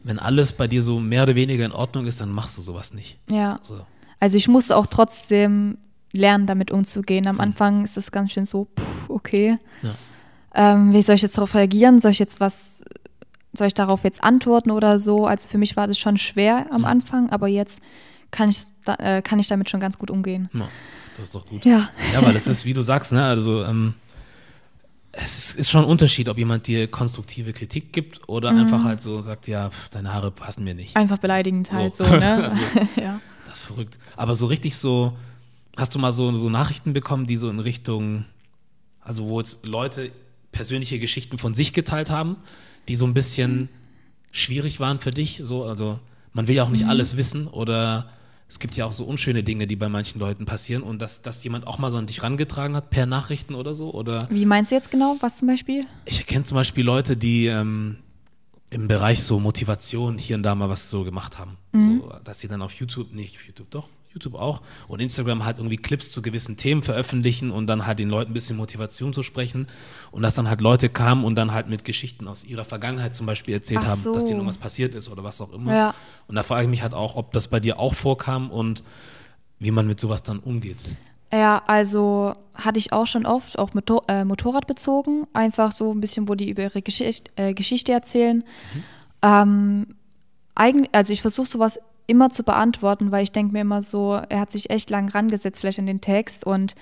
[0.03, 2.93] wenn alles bei dir so mehr oder weniger in Ordnung ist, dann machst du sowas
[2.93, 3.19] nicht.
[3.31, 3.59] Ja.
[3.63, 3.81] So.
[4.21, 5.79] Also ich musste auch trotzdem
[6.13, 7.25] lernen, damit umzugehen.
[7.25, 7.29] Mhm.
[7.31, 9.59] Am Anfang ist es ganz schön so, puh, okay.
[9.83, 9.95] Ja.
[10.55, 12.01] Ähm, wie soll ich jetzt darauf reagieren?
[12.01, 12.85] Soll ich jetzt was,
[13.53, 15.27] soll ich darauf jetzt antworten oder so?
[15.27, 16.87] Also für mich war das schon schwer am Mhm.
[16.87, 17.81] Anfang, aber jetzt
[18.35, 20.49] kann ich, da, äh, kann ich damit schon ganz gut umgehen.
[20.53, 20.69] Ja,
[21.17, 21.65] das ist doch gut.
[21.65, 21.89] Ja.
[22.13, 23.95] Ja, weil es ist, wie du sagst, ne, also ähm,
[25.13, 28.59] es ist, ist schon ein Unterschied, ob jemand dir konstruktive Kritik gibt oder Mhm.
[28.61, 30.97] einfach halt so sagt, ja, pf, deine Haare passen mir nicht.
[30.97, 32.05] Einfach beleidigend halt So.
[32.05, 32.51] so, ne?
[32.51, 32.61] Also-
[33.01, 33.21] ja.
[33.47, 33.99] Das ist verrückt.
[34.17, 35.17] Aber so richtig so,
[35.77, 38.25] hast du mal so, so Nachrichten bekommen, die so in Richtung,
[39.01, 40.11] also wo jetzt Leute
[40.51, 42.37] persönliche Geschichten von sich geteilt haben,
[42.89, 43.69] die so ein bisschen
[44.33, 45.39] schwierig waren für dich?
[45.41, 46.01] So, also
[46.33, 48.09] man will ja auch nicht alles wissen oder
[48.55, 51.43] es gibt ja auch so unschöne Dinge, die bei manchen Leuten passieren und dass, dass
[51.43, 54.71] jemand auch mal so an dich rangetragen hat per Nachrichten oder so oder Wie meinst
[54.71, 55.17] du jetzt genau?
[55.19, 55.87] Was zum Beispiel?
[56.05, 57.97] ich kenne zum Beispiel Leute, die ähm,
[58.71, 61.57] im Bereich so Motivation hier und da mal was so gemacht haben.
[61.73, 65.59] So, dass sie dann auf YouTube, nicht auf YouTube, doch, YouTube auch, und Instagram halt
[65.59, 69.23] irgendwie Clips zu gewissen Themen veröffentlichen und dann halt den Leuten ein bisschen Motivation zu
[69.23, 69.67] sprechen.
[70.11, 73.27] Und dass dann halt Leute kamen und dann halt mit Geschichten aus ihrer Vergangenheit zum
[73.27, 74.13] Beispiel erzählt Ach haben, dass so.
[74.21, 75.75] denen irgendwas passiert ist oder was auch immer.
[75.75, 75.95] Ja.
[76.29, 78.83] Und da frage ich mich halt auch, ob das bei dir auch vorkam und
[79.59, 80.79] wie man mit sowas dann umgeht.
[81.33, 85.27] Ja, also hatte ich auch schon oft, auch Motor, äh, Motorrad bezogen.
[85.33, 88.45] Einfach so ein bisschen, wo die über ihre Geschicht, äh, Geschichte erzählen.
[89.23, 89.97] Ähm,
[90.55, 94.41] eigen, also ich versuche sowas immer zu beantworten, weil ich denke mir immer so, er
[94.41, 96.75] hat sich echt lang rangesetzt vielleicht an den Text und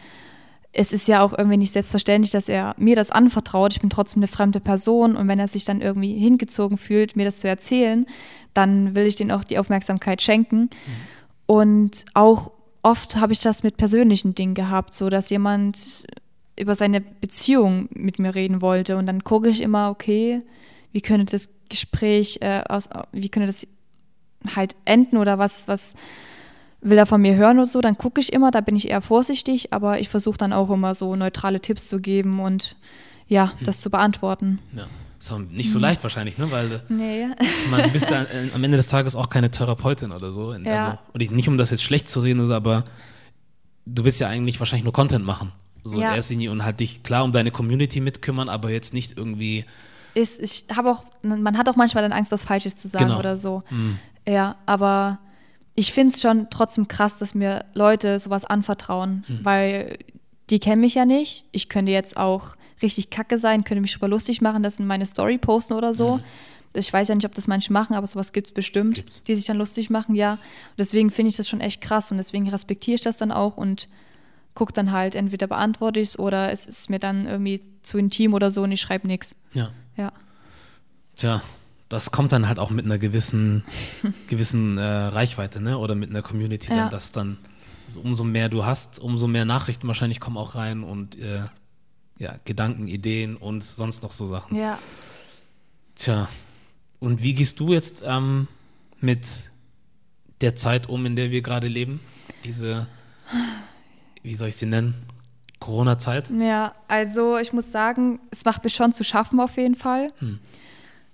[0.73, 3.73] es ist ja auch irgendwie nicht selbstverständlich, dass er mir das anvertraut.
[3.75, 7.27] Ich bin trotzdem eine fremde Person und wenn er sich dann irgendwie hingezogen fühlt, mir
[7.27, 8.07] das zu erzählen,
[8.55, 10.71] dann will ich denen auch die Aufmerksamkeit schenken.
[11.47, 12.53] Und auch
[12.83, 16.07] oft habe ich das mit persönlichen Dingen gehabt, so dass jemand
[16.59, 20.43] über seine Beziehung mit mir reden wollte und dann gucke ich immer, okay,
[20.93, 23.67] wie könnte das Gespräch äh, aus, wie könnte das
[24.57, 25.95] halt enden oder was, was
[26.81, 29.01] will er von mir hören oder so, dann gucke ich immer, da bin ich eher
[29.01, 32.77] vorsichtig, aber ich versuche dann auch immer so neutrale Tipps zu geben und
[33.29, 34.59] ja, das zu beantworten.
[34.77, 34.87] Ja.
[35.21, 36.51] Ist auch nicht so leicht wahrscheinlich, ne?
[36.51, 37.29] Weil Nee.
[37.71, 38.27] man bist ja
[38.57, 40.53] am Ende des Tages auch keine Therapeutin oder so.
[40.55, 40.85] Ja.
[40.87, 42.85] Also, und ich, nicht um das jetzt schlecht zu reden, oder so, aber
[43.87, 45.53] du willst ja eigentlich wahrscheinlich nur Content machen.
[45.85, 46.11] So Ja.
[46.11, 49.65] in erster Linie und halt dich klar um deine Community mitkümmern, aber jetzt nicht irgendwie.
[50.15, 53.19] Ist, ich habe auch, man hat auch manchmal dann Angst, was Falsches zu sagen Genau.
[53.21, 53.63] oder so.
[53.69, 53.99] Hm.
[54.27, 55.19] Ja, aber
[55.75, 59.41] ich finde es schon trotzdem krass, dass mir Leute sowas anvertrauen, Hm.
[59.43, 59.99] weil
[60.51, 61.45] die kennen mich ja nicht.
[61.53, 65.07] Ich könnte jetzt auch richtig kacke sein, könnte mich drüber lustig machen, das in meine
[65.07, 66.21] Story posten oder so.
[66.75, 69.05] Ich weiß ja nicht, ob das manche machen, aber sowas gibt es bestimmt, Hm.
[69.05, 69.23] Gibt's.
[69.25, 70.33] die sich dann lustig machen, ja.
[70.35, 70.39] Und
[70.79, 73.89] deswegen finde ich das schon echt krass und deswegen respektiere ich das dann auch und
[74.55, 78.35] gucke dann halt, entweder beantworte ich es oder es ist mir dann irgendwie zu intim
[78.35, 79.35] oder so und ich schreibe nichts.
[79.55, 79.71] Ja.
[79.97, 80.13] Ja.
[81.17, 81.43] Tja,
[81.93, 83.65] das kommt dann halt auch mit einer gewissen,
[84.29, 85.79] gewissen äh, Reichweite, ne?
[85.79, 86.77] Oder mit einer Community, Ja.
[86.77, 87.39] dann, dass dann
[87.87, 91.43] also umso mehr du hast, umso mehr Nachrichten wahrscheinlich kommen auch rein und äh,
[92.19, 94.57] ja, Gedanken, Ideen und sonst noch so Sachen.
[94.57, 94.79] Ja.
[95.97, 96.29] Tja,
[97.01, 98.47] und wie gehst du jetzt ähm,
[99.01, 99.51] mit
[100.41, 102.01] der Zeit um, in der wir gerade leben?
[102.45, 102.87] Diese,
[104.23, 104.95] wie soll ich sie nennen?
[105.61, 106.31] Corona-Zeit?
[106.31, 110.39] Ja, also ich muss sagen, es macht mir schon zu schaffen auf jeden Fall, Hm.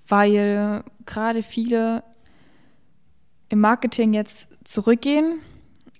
[0.08, 2.02] Weil gerade viele
[3.48, 5.40] im Marketing jetzt zurückgehen,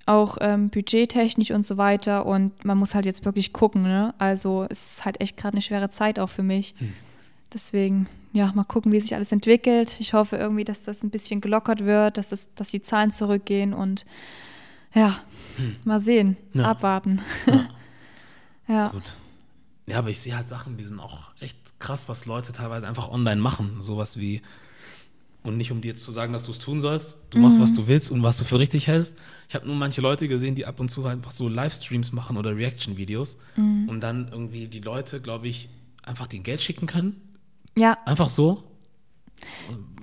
[0.06, 4.14] auch ähm, budgettechnisch und so weiter und man muss halt jetzt wirklich gucken, ne?
[4.18, 6.74] Also es ist halt echt gerade eine schwere Zeit auch für mich.
[6.78, 6.92] Hm.
[7.52, 9.96] Deswegen, ja, mal gucken, wie sich alles entwickelt.
[10.00, 13.74] Ich hoffe irgendwie, dass das ein bisschen gelockert wird, dass, das, dass die Zahlen zurückgehen
[13.74, 14.06] und
[14.94, 15.20] ja,
[15.56, 15.76] hm.
[15.84, 16.64] mal sehen, ja.
[16.64, 17.20] abwarten.
[17.46, 17.68] Ja.
[18.68, 18.88] ja.
[18.88, 19.16] Gut.
[19.86, 23.09] Ja, aber ich sehe halt Sachen, die sind auch echt krass, was Leute teilweise einfach
[23.09, 23.79] online machen.
[23.81, 24.43] Sowas wie,
[25.43, 27.45] und nicht um dir jetzt zu sagen, dass du es tun sollst, du mhm.
[27.45, 29.14] machst, was du willst und was du für richtig hältst.
[29.49, 32.57] Ich habe nur manche Leute gesehen, die ab und zu einfach so Livestreams machen oder
[32.57, 33.89] Reaction-Videos mhm.
[33.89, 35.68] und dann irgendwie die Leute, glaube ich,
[36.03, 37.20] einfach den Geld schicken können.
[37.76, 37.99] Ja.
[38.05, 38.64] Einfach so.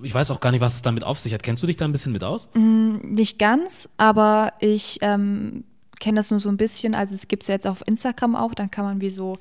[0.01, 1.43] Ich weiß auch gar nicht, was es damit auf sich hat.
[1.43, 2.49] Kennst du dich da ein bisschen mit aus?
[2.53, 5.65] Mm, nicht ganz, aber ich ähm,
[5.99, 6.95] kenne das nur so ein bisschen.
[6.95, 9.37] Also es gibt es ja jetzt auf Instagram auch, dann kann man wie so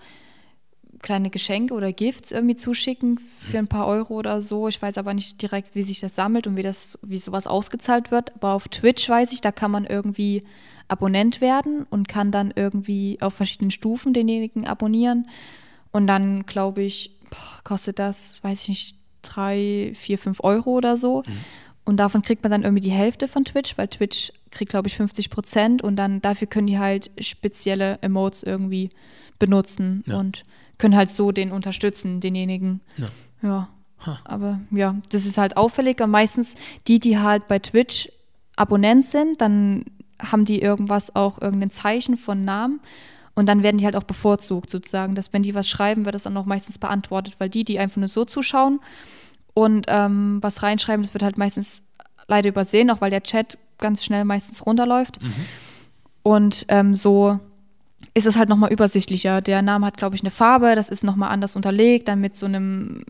[1.04, 4.68] kleine Geschenke oder Gifts irgendwie zuschicken für ein paar Euro oder so.
[4.68, 8.10] Ich weiß aber nicht direkt, wie sich das sammelt und wie das, wie sowas ausgezahlt
[8.10, 8.34] wird.
[8.36, 10.42] Aber auf Twitch weiß ich, da kann man irgendwie
[10.88, 15.28] Abonnent werden und kann dann irgendwie auf verschiedenen Stufen denjenigen abonnieren.
[15.92, 20.96] Und dann, glaube ich, boah, kostet das, weiß ich nicht, drei, vier, fünf Euro oder
[20.96, 21.22] so.
[21.26, 21.44] Mhm.
[21.84, 24.96] Und davon kriegt man dann irgendwie die Hälfte von Twitch, weil Twitch kriegt, glaube ich,
[24.96, 28.90] 50 Prozent und dann dafür können die halt spezielle Emotes irgendwie
[29.38, 30.02] benutzen.
[30.06, 30.18] Ja.
[30.18, 30.44] Und
[30.78, 32.80] können halt so den unterstützen, denjenigen.
[32.96, 33.08] Ja.
[33.42, 33.68] ja.
[34.24, 36.00] Aber ja, das ist halt auffällig.
[36.00, 38.10] Und meistens die, die halt bei Twitch
[38.56, 39.84] Abonnent sind, dann
[40.20, 42.80] haben die irgendwas auch, irgendein Zeichen von Namen.
[43.34, 46.22] Und dann werden die halt auch bevorzugt sozusagen, dass wenn die was schreiben, wird das
[46.22, 48.78] dann auch meistens beantwortet, weil die, die einfach nur so zuschauen
[49.54, 51.82] und ähm, was reinschreiben, das wird halt meistens
[52.26, 55.22] leider übersehen, auch weil der Chat ganz schnell meistens runterläuft.
[55.22, 55.32] Mhm.
[56.22, 57.38] Und ähm, so
[58.14, 59.42] ist es halt nochmal übersichtlicher.
[59.42, 62.46] Der Name hat, glaube ich, eine Farbe, das ist nochmal anders unterlegt, dann mit so
[62.46, 63.04] einem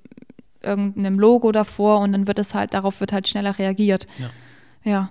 [0.64, 4.08] irgendeinem Logo davor und dann wird es halt, darauf wird halt schneller reagiert.
[4.18, 4.30] Ja.
[4.90, 5.10] ja.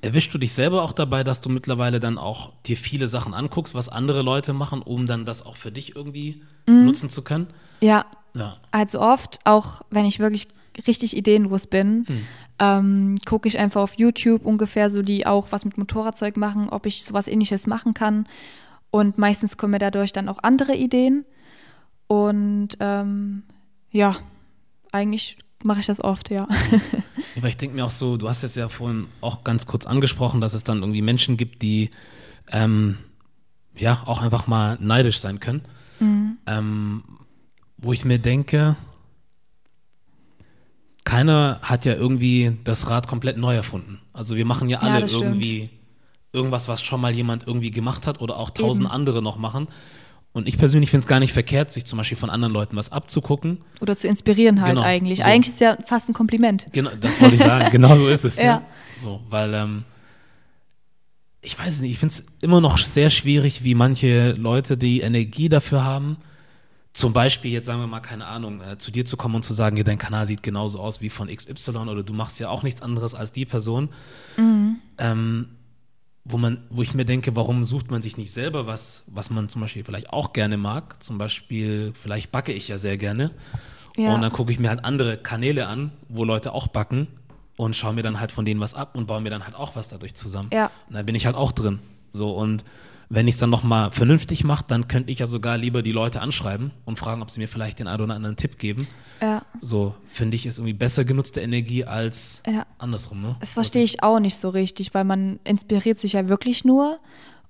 [0.00, 3.74] Erwischst du dich selber auch dabei, dass du mittlerweile dann auch dir viele Sachen anguckst,
[3.74, 6.84] was andere Leute machen, um dann das auch für dich irgendwie mhm.
[6.84, 7.48] nutzen zu können?
[7.80, 8.06] Ja.
[8.34, 8.58] ja.
[8.70, 10.46] Also oft, auch wenn ich wirklich
[10.86, 12.26] richtig ideenlos bin, mhm.
[12.60, 16.86] Ähm, gucke ich einfach auf YouTube ungefähr so, die auch was mit Motorradzeug machen, ob
[16.86, 18.28] ich sowas ähnliches machen kann.
[18.90, 21.24] Und meistens kommen mir dadurch dann auch andere Ideen.
[22.06, 23.44] Und ähm,
[23.90, 24.16] ja,
[24.92, 26.46] eigentlich mache ich das oft, ja.
[27.36, 30.40] Aber ich denke mir auch so, du hast es ja vorhin auch ganz kurz angesprochen,
[30.40, 31.90] dass es dann irgendwie Menschen gibt, die
[32.50, 32.98] ähm,
[33.74, 35.62] ja auch einfach mal neidisch sein können.
[35.98, 36.38] Mhm.
[36.46, 37.04] Ähm,
[37.78, 38.76] wo ich mir denke,
[41.10, 44.00] keiner hat ja irgendwie das Rad komplett neu erfunden.
[44.12, 45.70] Also wir machen ja alle ja, irgendwie
[46.32, 48.94] irgendwas, was schon mal jemand irgendwie gemacht hat oder auch tausend Eben.
[48.94, 49.66] andere noch machen.
[50.32, 52.92] Und ich persönlich finde es gar nicht verkehrt, sich zum Beispiel von anderen Leuten was
[52.92, 53.58] abzugucken.
[53.80, 55.18] Oder zu inspirieren halt genau, eigentlich.
[55.18, 55.24] So.
[55.24, 56.68] Eigentlich ist es ja fast ein Kompliment.
[56.70, 57.68] Genau, das wollte ich sagen.
[57.72, 58.36] genau so ist es.
[58.36, 58.58] ja.
[58.58, 58.64] Ne?
[59.02, 59.82] So, weil ähm,
[61.40, 65.48] ich weiß nicht, ich finde es immer noch sehr schwierig, wie manche Leute die Energie
[65.48, 66.18] dafür haben,
[66.92, 69.54] zum Beispiel jetzt sagen wir mal, keine Ahnung, äh, zu dir zu kommen und zu
[69.54, 72.62] sagen, ja, dein Kanal sieht genauso aus wie von XY oder du machst ja auch
[72.62, 73.90] nichts anderes als die Person.
[74.36, 74.76] Mhm.
[74.98, 75.48] Ähm,
[76.24, 79.48] wo man, wo ich mir denke, warum sucht man sich nicht selber was, was man
[79.48, 81.02] zum Beispiel vielleicht auch gerne mag?
[81.02, 83.30] Zum Beispiel, vielleicht backe ich ja sehr gerne.
[83.96, 84.14] Ja.
[84.14, 87.08] Und dann gucke ich mir halt andere Kanäle an, wo Leute auch backen
[87.56, 89.76] und schaue mir dann halt von denen was ab und baue mir dann halt auch
[89.76, 90.50] was dadurch zusammen.
[90.52, 90.70] Ja.
[90.88, 91.80] Und da bin ich halt auch drin.
[92.12, 92.64] So und
[93.12, 96.20] wenn ich es dann nochmal vernünftig mache, dann könnte ich ja sogar lieber die Leute
[96.20, 98.86] anschreiben und fragen, ob sie mir vielleicht den einen oder anderen Tipp geben.
[99.20, 99.42] Ja.
[99.60, 102.64] So finde ich, ist irgendwie besser genutzte Energie als ja.
[102.78, 103.20] andersrum.
[103.20, 103.36] Ne?
[103.40, 107.00] Das verstehe ich auch nicht so richtig, weil man inspiriert sich ja wirklich nur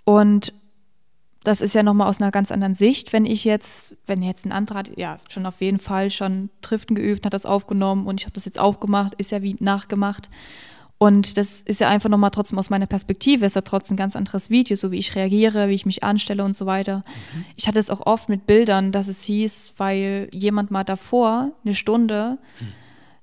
[0.05, 0.55] und
[1.45, 4.53] das ist ja nochmal aus einer ganz anderen Sicht, wenn ich jetzt, wenn jetzt ein
[4.53, 8.27] anderer hat, ja, schon auf jeden Fall schon Triften geübt, hat das aufgenommen und ich
[8.27, 10.29] habe das jetzt auch gemacht, ist ja wie nachgemacht.
[11.03, 14.15] Und das ist ja einfach nochmal trotzdem aus meiner Perspektive, ist ja trotzdem ein ganz
[14.15, 16.99] anderes Video, so wie ich reagiere, wie ich mich anstelle und so weiter.
[17.35, 17.47] Mhm.
[17.57, 21.75] Ich hatte es auch oft mit Bildern, dass es hieß, weil jemand mal davor eine
[21.75, 22.37] Stunde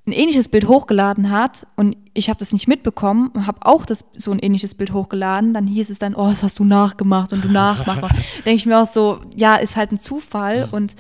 [0.08, 4.06] ein ähnliches Bild hochgeladen hat und ich habe das nicht mitbekommen und habe auch das,
[4.16, 7.44] so ein ähnliches Bild hochgeladen, dann hieß es dann, oh, das hast du nachgemacht und
[7.44, 8.10] du Nachmacher.
[8.46, 10.74] Denke ich mir auch so, ja, ist halt ein Zufall mhm.
[10.74, 10.96] und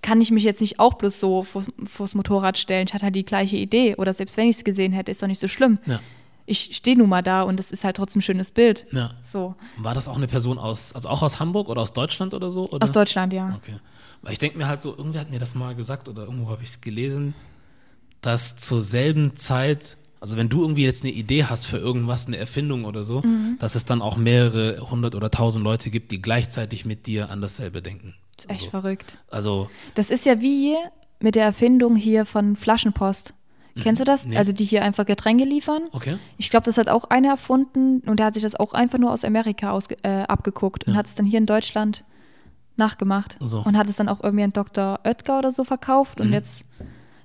[0.00, 2.86] kann ich mich jetzt nicht auch bloß so vor, vors Motorrad stellen.
[2.86, 3.96] Ich hatte halt die gleiche Idee.
[3.96, 5.78] Oder selbst wenn ich es gesehen hätte, ist doch nicht so schlimm.
[5.84, 6.00] Ja
[6.50, 8.86] ich stehe nun mal da und das ist halt trotzdem ein schönes Bild.
[8.90, 9.12] Ja.
[9.20, 9.54] So.
[9.78, 12.68] War das auch eine Person aus, also auch aus Hamburg oder aus Deutschland oder so?
[12.68, 12.82] Oder?
[12.82, 13.54] Aus Deutschland, ja.
[13.56, 13.76] Okay.
[14.22, 16.62] Weil ich denke mir halt so, irgendwie hat mir das mal gesagt oder irgendwo habe
[16.62, 17.34] ich es gelesen,
[18.20, 22.36] dass zur selben Zeit, also wenn du irgendwie jetzt eine Idee hast für irgendwas, eine
[22.36, 23.56] Erfindung oder so, mhm.
[23.60, 27.40] dass es dann auch mehrere hundert oder tausend Leute gibt, die gleichzeitig mit dir an
[27.40, 28.14] dasselbe denken.
[28.36, 29.18] Das ist echt also, verrückt.
[29.30, 29.70] Also.
[29.94, 30.74] Das ist ja wie
[31.20, 33.34] mit der Erfindung hier von Flaschenpost.
[33.74, 33.80] Mhm.
[33.80, 34.26] Kennst du das?
[34.26, 34.36] Nee.
[34.36, 35.82] Also die hier einfach Getränke liefern.
[35.92, 36.18] Okay.
[36.38, 39.12] Ich glaube, das hat auch einer erfunden und der hat sich das auch einfach nur
[39.12, 40.92] aus Amerika aus, äh, abgeguckt ja.
[40.92, 42.04] und hat es dann hier in Deutschland
[42.76, 43.60] nachgemacht so.
[43.60, 45.00] und hat es dann auch irgendwie an Dr.
[45.04, 46.26] Oetker oder so verkauft mhm.
[46.26, 46.66] und jetzt,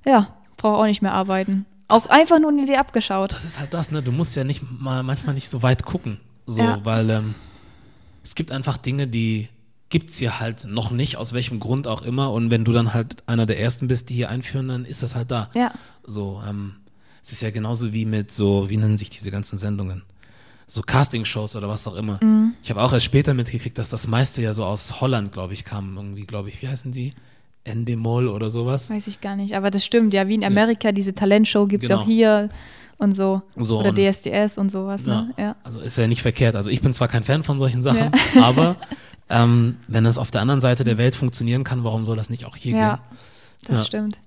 [0.05, 1.65] ja, brauche auch nicht mehr arbeiten.
[1.87, 3.31] Auch einfach nur eine Idee abgeschaut.
[3.31, 4.01] Das ist halt das, ne?
[4.01, 6.19] Du musst ja nicht mal manchmal nicht so weit gucken.
[6.47, 6.83] So, Ja.
[6.83, 7.35] weil ähm,
[8.23, 9.49] es gibt einfach Dinge, die
[9.95, 12.33] gibt es hier halt noch nicht, aus welchem Grund auch immer.
[12.33, 15.15] Und wenn du dann halt einer der ersten bist, die hier einführen, dann ist das
[15.15, 15.49] halt da.
[15.55, 15.71] Ja.
[16.05, 16.73] So, ähm,
[17.23, 20.01] es ist ja genauso wie mit so, wie nennen sich diese ganzen Sendungen?
[20.67, 22.19] So Castingshows oder was auch immer.
[22.21, 22.55] Mhm.
[22.61, 25.63] Ich habe auch erst später mitgekriegt, dass das meiste ja so aus Holland, glaube ich,
[25.63, 25.95] kam.
[25.95, 27.13] Irgendwie, glaube ich, wie heißen die?
[27.63, 28.89] Endemol oder sowas.
[28.89, 29.55] Weiß ich gar nicht.
[29.55, 30.27] Aber das stimmt, ja.
[30.27, 32.01] Wie in Amerika, diese Talentshow gibt es Genau.
[32.01, 32.49] auch hier
[32.97, 33.41] und so.
[33.55, 35.31] So, Oder und- DSDS und sowas, ne?
[35.37, 35.55] Ja.
[35.63, 36.55] Also ist ja nicht verkehrt.
[36.55, 38.75] Also ich bin zwar kein Fan von solchen Sachen, aber
[39.29, 42.45] ähm, wenn es auf der anderen Seite der Welt funktionieren kann, warum soll das nicht
[42.45, 43.17] auch hier Ja, gehen?
[43.67, 43.85] das Ja.
[43.85, 44.19] stimmt.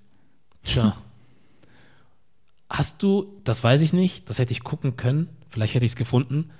[0.64, 0.96] Tja.
[2.70, 5.96] Hast du, das weiß ich nicht, das hätte ich gucken können, vielleicht hätte ich es
[5.96, 6.50] gefunden.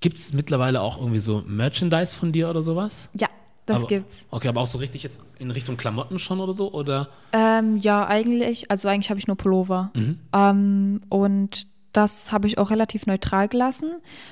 [0.00, 3.08] Gibt es mittlerweile auch irgendwie so Merchandise von dir oder sowas?
[3.14, 3.28] Ja,
[3.66, 4.26] das aber, gibt's.
[4.30, 6.72] Okay, aber auch so richtig jetzt in Richtung Klamotten schon oder so?
[6.72, 7.08] Oder?
[7.32, 9.90] Ähm, ja, eigentlich, also eigentlich habe ich nur Pullover.
[9.94, 10.18] Mhm.
[10.32, 13.90] Ähm, und das habe ich auch relativ neutral gelassen,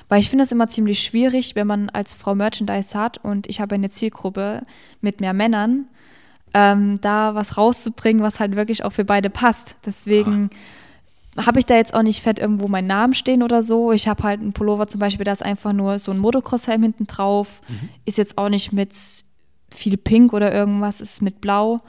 [0.09, 3.59] weil ich finde es immer ziemlich schwierig, wenn man als Frau Merchandise hat und ich
[3.59, 4.63] habe eine Zielgruppe
[5.01, 5.87] mit mehr Männern,
[6.53, 9.75] ähm, da was rauszubringen, was halt wirklich auch für beide passt.
[9.85, 10.49] Deswegen
[11.37, 13.91] habe ich da jetzt auch nicht fett irgendwo meinen Namen stehen oder so.
[13.91, 17.05] Ich habe halt einen Pullover zum Beispiel, da ist einfach nur so ein Motocross-Helm hinten
[17.05, 17.61] drauf.
[18.05, 18.95] Ist jetzt auch nicht mit
[19.73, 21.81] viel Pink oder irgendwas, ist mit Blau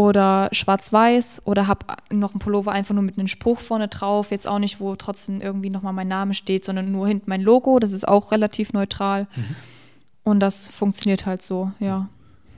[0.00, 4.30] oder schwarz-weiß oder habe noch einen Pullover einfach nur mit einem Spruch vorne drauf.
[4.30, 7.78] Jetzt auch nicht, wo trotzdem irgendwie nochmal mein Name steht, sondern nur hinten mein Logo.
[7.78, 9.26] Das ist auch relativ neutral.
[10.24, 12.08] Und das funktioniert halt so, ja.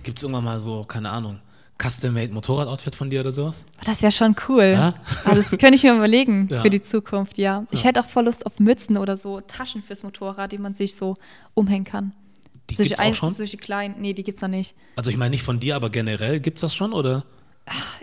[0.05, 1.41] Gibt es irgendwann mal so, keine Ahnung,
[1.83, 3.65] Custom-Made Motorrad-Outfit von dir oder sowas?
[3.85, 4.65] Das wäre schon cool.
[4.77, 4.95] Ja?
[5.25, 6.63] Aber das könnte ich mir überlegen Ja.
[6.63, 7.65] für die Zukunft, ja.
[7.73, 7.89] Ich Ja.
[7.89, 11.15] hätte auch voll Lust auf Mützen oder so Taschen fürs Motorrad, die man sich so
[11.55, 12.13] umhängen kann.
[12.73, 13.31] Die solche, gibt's auch schon?
[13.33, 14.75] solche kleinen, nee, die gibt's noch nicht.
[14.97, 17.25] Also ich meine nicht von dir, aber generell gibt es das schon, oder?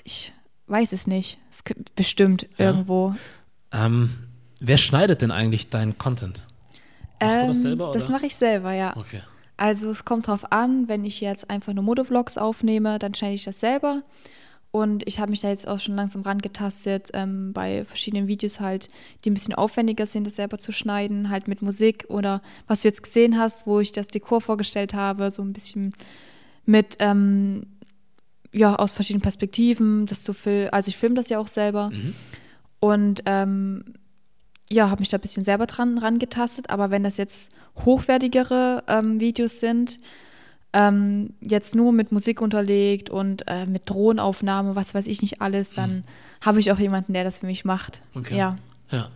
[0.03, 0.34] Ich
[0.67, 1.38] weiß es nicht.
[1.49, 2.67] Es kö- bestimmt Ja.
[2.67, 3.13] irgendwo.
[3.72, 4.11] Ähm,
[4.59, 6.45] wer schneidet denn eigentlich deinen Content?
[7.22, 8.13] Machst du das selber, Das oder?
[8.13, 8.95] mache ich selber, ja.
[8.95, 9.22] Okay.
[9.57, 13.43] Also es kommt drauf an, wenn ich jetzt einfach nur Motovlogs aufnehme, dann schneide ich
[13.43, 14.03] das selber.
[14.72, 18.89] Und ich habe mich da jetzt auch schon langsam rangetastet, ähm, bei verschiedenen Videos halt,
[19.24, 22.88] die ein bisschen aufwendiger sind, das selber zu schneiden, halt mit Musik oder was du
[22.88, 25.93] jetzt gesehen hast, wo ich das Dekor vorgestellt habe, so ein bisschen
[26.65, 27.63] mit, ähm,
[28.51, 30.70] ja, aus verschiedenen Perspektiven, das zu filmen.
[30.70, 31.89] Also ich filme das ja auch selber.
[31.91, 32.15] Mhm.
[32.80, 33.84] Und ähm,
[34.70, 36.70] ja, habe mich da ein bisschen selber dran rangetastet.
[36.70, 37.51] Aber wenn das jetzt
[37.86, 39.99] hochwertigere ähm, Videos sind,
[40.74, 45.72] ähm, jetzt nur mit Musik unterlegt und äh, mit Drohnenaufnahme, was weiß ich nicht alles,
[45.72, 46.03] dann
[46.41, 48.01] habe ich auch jemanden, der das für mich macht.
[48.13, 48.38] Okay.
[48.38, 48.57] Ja.
[48.91, 49.09] Ja.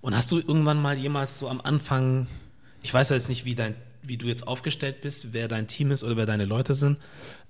[0.00, 2.26] Und hast du irgendwann mal jemals so am Anfang,
[2.82, 5.90] ich weiß ja jetzt nicht, wie, dein, wie du jetzt aufgestellt bist, wer dein Team
[5.90, 6.98] ist oder wer deine Leute sind,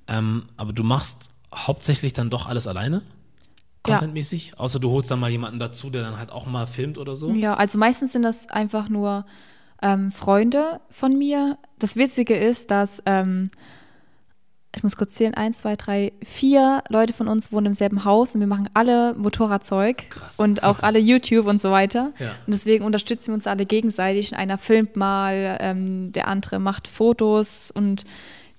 [0.07, 3.03] ähm, aber du machst hauptsächlich dann doch alles alleine?
[3.87, 3.95] Ja.
[3.95, 4.59] Contentmäßig?
[4.59, 7.33] Außer du holst dann mal jemanden dazu, der dann halt auch mal filmt oder so?
[7.33, 9.25] Ja, also meistens sind das einfach nur
[9.83, 11.59] ähm, Freunde von mir.
[11.79, 13.51] Das Witzige ist, dass, ähm,
[14.77, 18.35] ich muss kurz zählen, eins, zwei, drei, vier Leute von uns wohnen im selben Haus
[18.35, 20.39] und wir machen alle Motorradzeug Krass.
[20.39, 22.13] und auch alle YouTube und so weiter.
[22.19, 22.33] Ja.
[22.47, 24.37] Und deswegen unterstützen wir uns alle gegenseitig.
[24.37, 28.05] Einer filmt mal, ähm, der andere macht Fotos und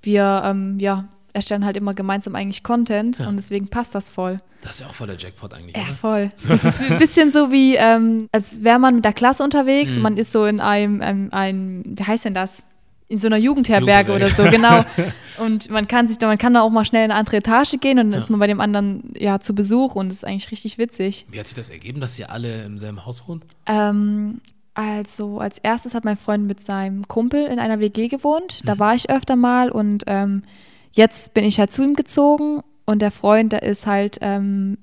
[0.01, 3.27] wir ähm, ja, erstellen halt immer gemeinsam eigentlich Content Ja.
[3.27, 4.39] und deswegen passt das voll.
[4.61, 5.93] Das ist ja auch voll der Jackpot eigentlich, Ja, oder?
[5.93, 6.31] voll.
[6.47, 9.93] Das ist ein bisschen so wie, ähm, als wäre man mit der Klasse unterwegs.
[9.95, 10.01] Mhm.
[10.01, 12.63] Man ist so in einem, ähm, ein, wie heißt denn das?
[13.07, 14.85] In so einer Jugendherberge oder so, genau.
[15.39, 17.77] Und man kann sich da, man kann da auch mal schnell in eine andere Etage
[17.79, 18.19] gehen und dann Ja.
[18.19, 21.25] ist man bei dem anderen ja zu Besuch und das ist eigentlich richtig witzig.
[21.31, 23.45] Wie hat sich das ergeben, dass ihr alle im selben Haus wohnt?
[23.65, 24.41] Ähm,
[24.75, 28.59] also als erstes hat mein Freund mit seinem Kumpel in einer WG gewohnt.
[28.65, 28.79] Da Mhm.
[28.79, 30.43] war ich öfter mal und ähm,
[30.91, 34.77] jetzt bin ich halt zu ihm gezogen und der Freund, der ist halt ähm,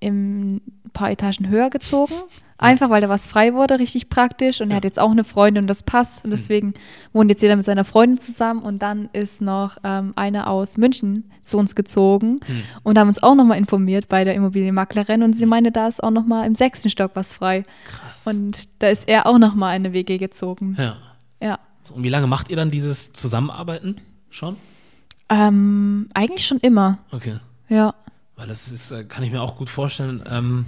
[0.00, 0.60] im
[0.92, 2.14] paar Etagen höher gezogen.
[2.58, 4.60] Einfach weil da was frei wurde, richtig praktisch.
[4.60, 4.74] Und Ja.
[4.74, 6.22] er hat jetzt auch eine Freundin und das passt.
[6.24, 6.34] Und Mhm.
[6.36, 6.74] deswegen
[7.12, 8.62] wohnt jetzt jeder mit seiner Freundin zusammen.
[8.62, 12.62] Und dann ist noch ähm, eine aus München zu uns gezogen Hm.
[12.84, 15.24] und haben uns auch nochmal informiert bei der Immobilienmaklerin.
[15.24, 17.64] Und sie meinte, da ist auch nochmal im sechsten Stock was frei.
[17.86, 18.26] Krass.
[18.28, 20.76] Und da ist er auch nochmal in eine WG gezogen.
[20.78, 20.96] ja.
[21.42, 21.58] Ja.
[21.82, 23.96] So, Und wie lange macht ihr dann dieses Zusammenarbeiten
[24.30, 24.54] schon?
[25.32, 26.98] Ähm, eigentlich schon immer.
[27.10, 27.36] Okay.
[27.68, 27.94] Ja.
[28.36, 30.66] Weil das ist, äh, kann ich mir auch gut vorstellen, ähm,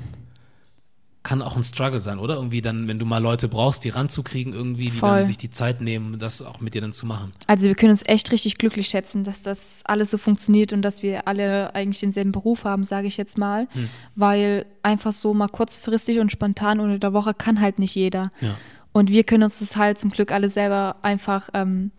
[1.23, 2.35] kann auch ein Struggle sein, oder?
[2.35, 5.11] Irgendwie dann, wenn du mal Leute brauchst, die ranzukriegen, irgendwie, die Voll.
[5.11, 7.33] dann sich die Zeit nehmen, das auch mit dir dann zu machen.
[7.47, 11.03] Also wir können uns echt richtig glücklich schätzen, dass das alles so funktioniert und dass
[11.03, 13.69] wir alle eigentlich denselben Beruf haben, sage ich jetzt mal.
[13.73, 13.89] Hm.
[14.15, 18.31] Weil einfach so mal kurzfristig und spontan unter der Woche kann halt nicht jeder.
[18.41, 18.55] Ja.
[18.93, 21.91] Und wir können uns das halt zum Glück alle selber einfach ähm,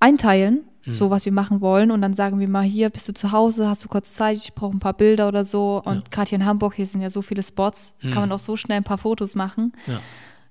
[0.00, 0.64] einteilen.
[0.90, 1.90] So was wir machen wollen.
[1.90, 4.54] Und dann sagen wir mal, hier bist du zu Hause, hast du kurz Zeit, ich
[4.54, 5.82] brauche ein paar Bilder oder so.
[5.84, 6.02] Und Ja.
[6.10, 8.10] gerade hier in Hamburg, hier sind ja so viele Spots, Hm.
[8.12, 9.72] kann man auch so schnell ein paar Fotos machen.
[9.86, 10.00] Ja.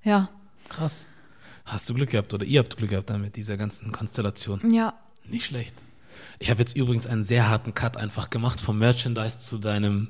[0.04, 0.30] Ja,
[0.70, 1.06] Krass.
[1.66, 4.74] Hast du Glück gehabt oder ihr habt Glück gehabt dann mit dieser ganzen Konstellation.
[4.74, 4.94] ja.
[5.30, 5.74] Nicht schlecht.
[6.40, 10.10] Ich habe jetzt übrigens einen sehr harten Cut einfach gemacht vom Merchandise zu deinem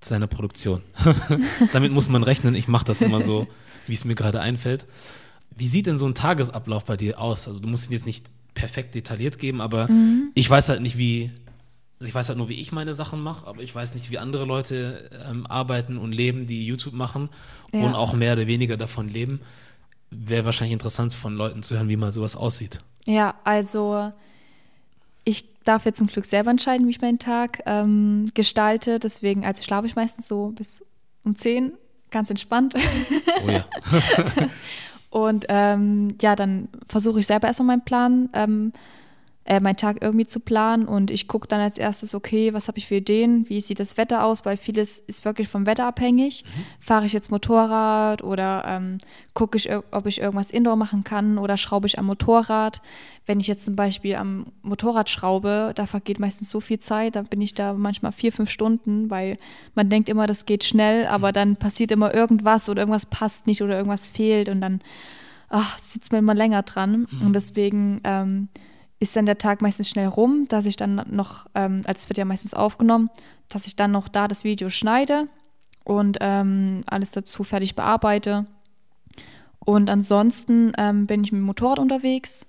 [0.00, 0.82] zu deiner Produktion.
[1.72, 2.54] Damit muss man rechnen.
[2.54, 3.46] Ich mache das immer so,
[3.86, 4.84] wie es mir gerade einfällt.
[5.56, 7.48] Wie sieht denn so ein Tagesablauf bei dir aus?
[7.48, 9.88] Also du musst ihn jetzt nicht perfekt detailliert geben, aber
[10.34, 11.30] ich weiß halt nicht, wie
[12.00, 14.18] also ich weiß halt nur, wie ich meine Sachen mache, aber ich weiß nicht, wie
[14.18, 17.30] andere Leute ähm, arbeiten und leben, die YouTube machen
[17.72, 17.80] Ja.
[17.86, 19.40] und auch mehr oder weniger davon leben.
[20.10, 22.80] Wäre wahrscheinlich interessant von Leuten zu hören, wie mal sowas aussieht.
[23.06, 24.12] Ja, also
[25.24, 28.98] ich darf jetzt zum Glück selber entscheiden, wie ich meinen Tag ähm, gestalte.
[28.98, 30.84] Deswegen, also schlafe ich meistens so bis
[31.24, 31.72] um 10,
[32.10, 32.74] ganz entspannt.
[33.46, 33.64] Oh ja.
[35.14, 38.72] Und ähm, ja, dann versuche ich selber erstmal meinen Plan, ähm,
[39.46, 40.86] äh, meinen Tag irgendwie zu planen.
[40.86, 43.48] Und ich gucke dann als erstes, okay, was habe ich für Ideen?
[43.48, 44.44] Wie sieht das Wetter aus?
[44.44, 46.44] Weil vieles ist wirklich vom Wetter abhängig.
[46.80, 48.98] Fahre ich jetzt Motorrad oder ähm,
[49.34, 52.80] gucke ich, ob ich irgendwas Indoor machen kann oder schraube ich am Motorrad.
[53.26, 57.22] Wenn ich jetzt zum Beispiel am Motorrad schraube, da vergeht meistens so viel Zeit, da
[57.22, 59.36] bin ich da manchmal vier, fünf Stunden, weil
[59.74, 63.62] man denkt immer, das geht schnell, aber dann passiert immer irgendwas oder irgendwas passt nicht
[63.62, 64.80] oder irgendwas fehlt und dann
[65.48, 67.06] ach, sitzt man immer länger dran.
[67.20, 68.48] Und deswegen ähm,
[69.04, 72.18] ist dann der Tag meistens schnell rum, dass ich dann noch, ähm, also es wird
[72.18, 73.10] ja meistens aufgenommen,
[73.48, 75.28] dass ich dann noch da das Video schneide
[75.84, 78.46] und ähm, alles dazu fertig bearbeite.
[79.58, 82.46] Und ansonsten ähm, bin ich mit dem Motorrad unterwegs,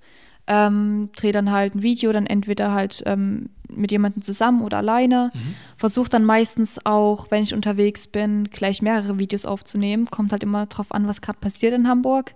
[0.47, 5.31] ähm, drehe dann halt ein Video, dann entweder halt ähm, mit jemandem zusammen oder alleine.
[5.77, 10.05] Versuche dann meistens auch, wenn ich unterwegs bin, gleich mehrere Videos aufzunehmen.
[10.09, 12.35] Kommt halt immer drauf an, was gerade passiert in Hamburg.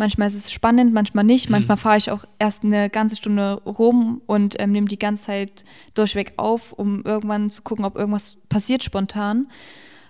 [0.00, 1.50] Manchmal ist es spannend, manchmal nicht.
[1.50, 5.62] Manchmal fahre ich auch erst eine ganze Stunde rum und ähm, nehme die ganze Zeit
[5.92, 9.48] durchweg auf, um irgendwann zu gucken, ob irgendwas passiert spontan.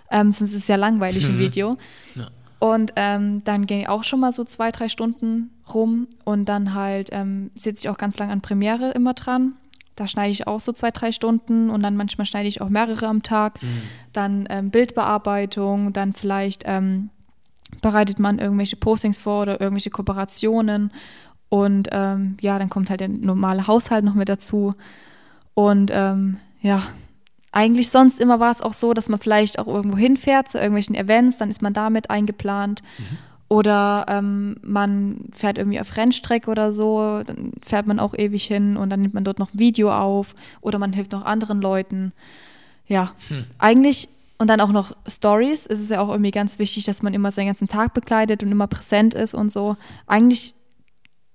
[0.09, 1.39] Ähm, sonst ist es ja langweilig im Mhm.
[1.39, 1.77] Video.
[2.15, 2.29] Ja.
[2.59, 6.73] Und ähm, dann gehe ich auch schon mal so zwei, drei Stunden rum und dann
[6.73, 9.55] halt ähm, sitze ich auch ganz lang an Premiere immer dran.
[9.97, 13.07] Da schneide ich auch so zwei, drei Stunden und dann manchmal schneide ich auch mehrere
[13.07, 13.59] am Tag.
[14.13, 17.09] Dann ähm, Bildbearbeitung, dann vielleicht ähm,
[17.81, 20.91] bereitet man irgendwelche Postings vor oder irgendwelche Kooperationen.
[21.49, 24.75] Und ähm, ja, dann kommt halt der normale Haushalt noch mit dazu.
[25.53, 26.83] Und ähm, ja,
[27.51, 30.95] eigentlich sonst immer war es auch so, dass man vielleicht auch irgendwo hinfährt zu irgendwelchen
[30.95, 32.81] Events, dann ist man damit eingeplant.
[33.49, 38.77] Oder ähm, man fährt irgendwie auf Rennstrecke oder so, dann fährt man auch ewig hin
[38.77, 42.13] und dann nimmt man dort noch ein Video auf oder man hilft noch anderen Leuten.
[42.87, 43.11] Ja,
[43.57, 44.07] eigentlich
[44.41, 45.67] und dann auch noch Stories.
[45.67, 48.51] Es ist ja auch irgendwie ganz wichtig, dass man immer seinen ganzen Tag begleitet und
[48.51, 49.77] immer präsent ist und so.
[50.07, 50.55] Eigentlich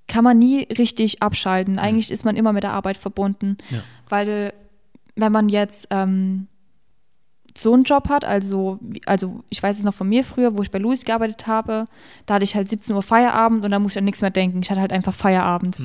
[0.09, 1.79] kann man nie richtig abschalten.
[1.79, 3.83] Eigentlich ist man immer mit der Arbeit verbunden, Ja.
[4.09, 4.53] weil
[5.15, 6.49] wenn man jetzt ähm,
[7.59, 10.71] so einen Job hat, also, also ich weiß es noch von mir früher, wo ich
[10.71, 11.87] bei Louis gearbeitet habe,
[12.27, 14.61] da hatte ich halt 17 Uhr Feierabend und da muss ich an nichts mehr denken.
[14.63, 15.79] Ich hatte halt einfach Feierabend.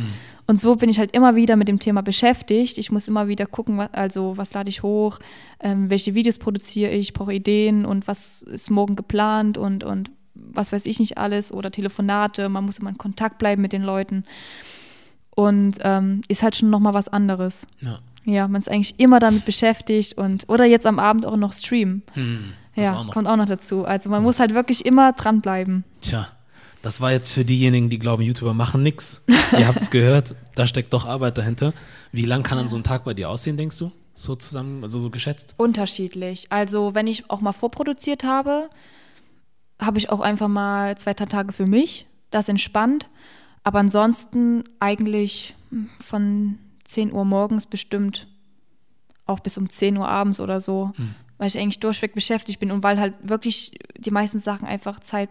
[0.48, 2.78] Und so bin ich halt immer wieder mit dem Thema beschäftigt.
[2.78, 5.20] Ich muss immer wieder gucken, was, also was lade ich hoch,
[5.62, 10.72] ähm, welche Videos produziere ich, brauche Ideen und was ist morgen geplant und, und was
[10.72, 12.50] weiß ich nicht alles oder Telefonate.
[12.50, 14.26] Man muss immer in Kontakt bleiben mit den Leuten.
[15.36, 17.68] Und ähm, ist halt schon nochmal was anderes.
[17.80, 18.00] Ja.
[18.24, 22.04] Ja, man ist eigentlich immer damit beschäftigt und oder jetzt am Abend auch noch streamen.
[22.14, 23.14] Hm, Ja, auch noch.
[23.14, 23.84] kommt auch noch dazu.
[23.86, 25.84] Also man muss halt wirklich immer dranbleiben.
[26.02, 26.28] Tja,
[26.84, 29.24] das war jetzt für diejenigen, die glauben, YouTuber machen nichts.
[29.58, 31.74] Ihr habt es gehört, da steckt doch Arbeit dahinter.
[32.12, 33.92] Wie lang kann dann so ein Tag bei dir aussehen, denkst du?
[34.14, 35.56] So zusammen, also so geschätzt?
[35.58, 36.46] Unterschiedlich.
[36.52, 38.70] Also wenn ich auch mal vorproduziert habe,
[39.80, 42.06] habe ich auch einfach mal zwei, drei Tage für mich.
[42.30, 43.10] Das entspannt.
[43.64, 48.28] Aber ansonsten eigentlich hm, von 10 Uhr morgens bestimmt
[49.26, 50.92] auch bis um 10 Uhr abends oder so,
[51.38, 55.30] weil ich eigentlich durchweg beschäftigt bin und weil halt wirklich die meisten Sachen einfach Zeit,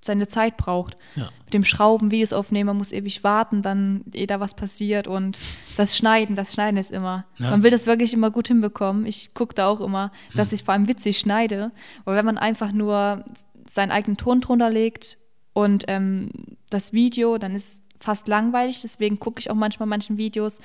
[0.00, 0.96] seine Zeit braucht.
[1.14, 1.30] Ja.
[1.44, 5.38] Mit dem Schrauben, Videos aufnehmen, man muss ewig warten, dann ehe da was passiert und
[5.76, 7.26] das Schneiden, das Schneiden ist immer.
[7.36, 7.50] Ja.
[7.50, 9.06] Man will das wirklich immer gut hinbekommen.
[9.06, 11.70] Ich gucke da auch immer, dass ich vor allem witzig schneide,
[12.04, 13.24] weil wenn man einfach nur
[13.66, 15.18] seinen eigenen Ton drunter legt
[15.54, 16.30] und ähm,
[16.68, 18.82] das Video, dann ist fast langweilig.
[18.82, 20.60] Deswegen gucke ich auch manchmal manchen Videos,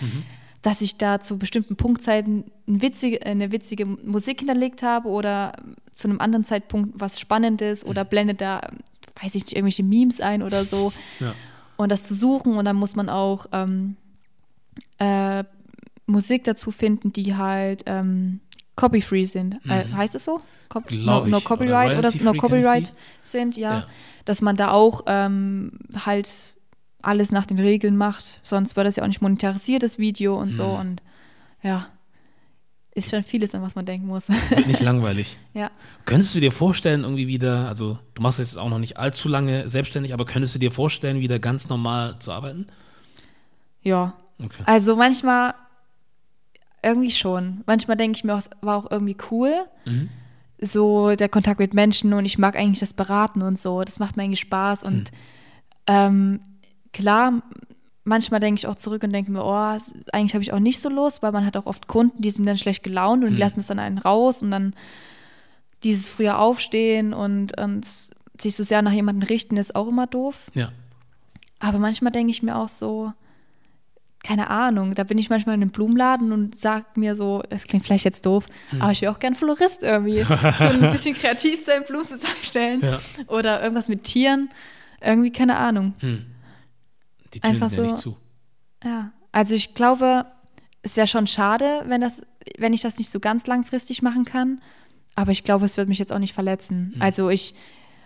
[0.61, 5.53] dass ich da zu bestimmten Punktzeiten eine witzige, eine witzige Musik hinterlegt habe oder
[5.93, 8.61] zu einem anderen Zeitpunkt was Spannendes oder blende da,
[9.21, 10.91] weiß ich nicht, irgendwelche Memes ein oder so.
[11.19, 11.33] Ja.
[11.77, 13.95] Und das zu suchen und dann muss man auch ähm,
[14.97, 15.45] äh,
[16.07, 18.41] Musik dazu finden, die halt ähm,
[18.80, 19.55] copy-free sind.
[19.67, 20.41] Äh, heißt es so?
[20.69, 23.80] Cop no, no Oder Copyright oder, royalty-free no Copyright sind, ja.
[23.80, 23.88] Ja.
[24.25, 26.53] Dass man da auch ähm, halt
[27.01, 28.39] alles nach den Regeln macht.
[28.43, 30.67] Sonst wird das ja auch nicht monetarisiert, das Video und so.
[30.67, 30.80] Mhm.
[30.80, 31.01] Und
[31.63, 31.88] ja,
[32.93, 34.30] ist schon vieles, an was man denken muss.
[34.30, 35.38] Wird nicht langweilig.
[35.53, 35.71] ja.
[36.05, 39.69] Könntest du dir vorstellen, irgendwie wieder, also du machst jetzt auch noch nicht allzu lange
[39.69, 42.67] selbstständig, aber könntest du dir vorstellen, wieder ganz normal zu arbeiten?
[43.82, 44.13] Ja.
[44.43, 44.63] Okay.
[44.65, 45.53] Also manchmal
[46.84, 47.61] irgendwie schon.
[47.65, 49.53] Manchmal denke ich mir, auch, es war auch irgendwie cool.
[49.86, 50.09] Mhm.
[50.61, 53.84] So der Kontakt mit Menschen und ich mag eigentlich das Beraten und so.
[53.84, 54.84] Das macht mir eigentlich Spaß.
[54.84, 55.11] Und
[55.88, 56.41] ähm,
[56.91, 57.41] klar,
[58.03, 59.77] manchmal denke ich auch zurück und denke mir, oh,
[60.11, 62.45] eigentlich habe ich auch nicht so Lust, weil man hat auch oft Kunden, die sind
[62.45, 63.39] dann schlecht gelaunt und die Mhm.
[63.39, 64.73] lassen es dann einen raus und dann
[65.84, 67.86] dieses früher aufstehen und, und
[68.39, 70.51] sich so sehr nach jemandem richten, ist auch immer doof.
[70.53, 70.71] Ja.
[71.59, 73.13] Aber manchmal denke ich mir auch so,
[74.24, 77.86] keine Ahnung, da bin ich manchmal in einem Blumenladen und sage mir so, es klingt
[77.86, 78.82] vielleicht jetzt doof, Hm.
[78.82, 80.13] aber ich will auch gern Florist irgendwie.
[80.24, 82.99] so ein bisschen kreativ sein, Blumen zusammenstellen Ja.
[83.28, 84.49] oder irgendwas mit Tieren.
[85.01, 85.93] Irgendwie, keine Ahnung.
[85.99, 86.26] Hm.
[87.34, 88.17] Die Türen Einfach sind ja nicht so- zu.
[88.84, 90.26] Ja, also ich glaube,
[90.82, 92.22] es wäre schon schade, wenn, das,
[92.57, 94.59] wenn ich das nicht so ganz langfristig machen kann.
[95.15, 96.91] Aber ich glaube, es wird mich jetzt auch nicht verletzen.
[96.95, 97.01] Hm.
[97.01, 97.53] Also ich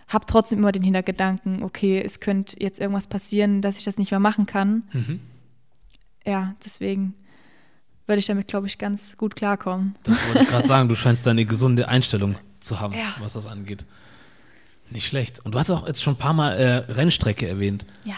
[0.07, 4.11] habe trotzdem immer den Hintergedanken, okay, es könnte jetzt irgendwas passieren, dass ich das nicht
[4.11, 4.84] mehr machen kann.
[4.93, 5.20] Mhm.
[6.26, 7.13] Ja, deswegen
[8.07, 9.95] würde ich damit, glaube ich, ganz gut klarkommen.
[10.03, 10.89] Das wollte ich gerade sagen.
[10.89, 13.13] Du scheinst da eine gesunde Einstellung zu haben, Ja.
[13.19, 13.86] was das angeht.
[14.89, 15.39] Nicht schlecht.
[15.45, 17.86] Und du hast auch jetzt schon ein paar Mal äh, Rennstrecke erwähnt.
[18.03, 18.15] Ja.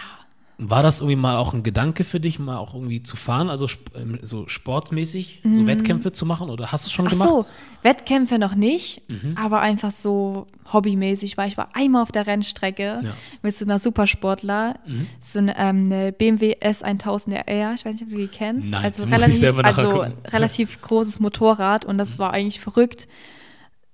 [0.58, 3.68] War das irgendwie mal auch ein Gedanke für dich, mal auch irgendwie zu fahren, also
[3.93, 6.49] ähm, so sportmäßig, so Wettkämpfe zu machen?
[6.49, 7.10] Oder hast du es schon Mhm.
[7.10, 7.30] Ach gemacht?
[7.30, 7.45] so,
[7.84, 9.36] Wettkämpfe noch nicht, Mhm.
[9.36, 13.14] aber einfach so hobbymäßig, weil ich war einmal auf der Rennstrecke Ja.
[13.41, 15.08] mit so einer Supersportler, Mhm.
[15.20, 18.70] so eine, ähm, eine BMW S1000 RR, ich weiß nicht, ob du die kennst.
[18.70, 20.14] Nein, also relativ, also gucken.
[20.32, 23.10] relativ großes Motorrad und das war eigentlich verrückt,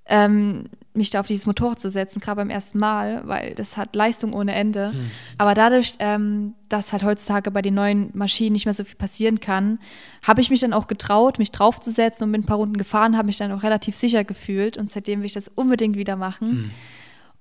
[0.05, 3.95] ähm, mich da auf dieses Motorrad zu setzen, gerade beim ersten Mal, weil das hat
[3.95, 4.91] Leistung ohne Ende.
[4.93, 5.11] Mhm.
[5.37, 9.39] Aber dadurch, ähm, dass halt heutzutage bei den neuen Maschinen nicht mehr so viel passieren
[9.39, 9.79] kann,
[10.21, 13.27] habe ich mich dann auch getraut, mich draufzusetzen und bin ein paar Runden gefahren, habe
[13.27, 16.71] mich dann auch relativ sicher gefühlt und seitdem will ich das unbedingt wieder machen Mhm.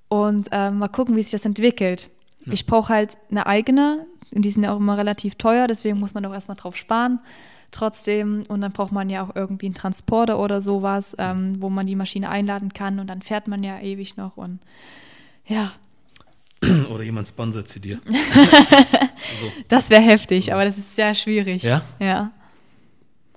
[0.08, 2.08] und ähm, mal gucken, wie sich das entwickelt.
[2.46, 6.14] Ich brauche halt eine eigene und die sind ja auch immer relativ teuer, deswegen muss
[6.14, 7.18] man auch erstmal drauf sparen.
[7.72, 11.86] Trotzdem, und dann braucht man ja auch irgendwie einen Transporter oder sowas, ähm, wo man
[11.86, 14.58] die Maschine einladen kann und dann fährt man ja ewig noch und
[15.46, 15.72] ja,
[16.90, 18.00] Oder jemand sponsert sie dir.
[19.40, 19.50] so.
[19.68, 21.62] das wäre heftig, aber das ist sehr schwierig.
[21.62, 21.82] Ja?
[21.98, 22.32] Ja.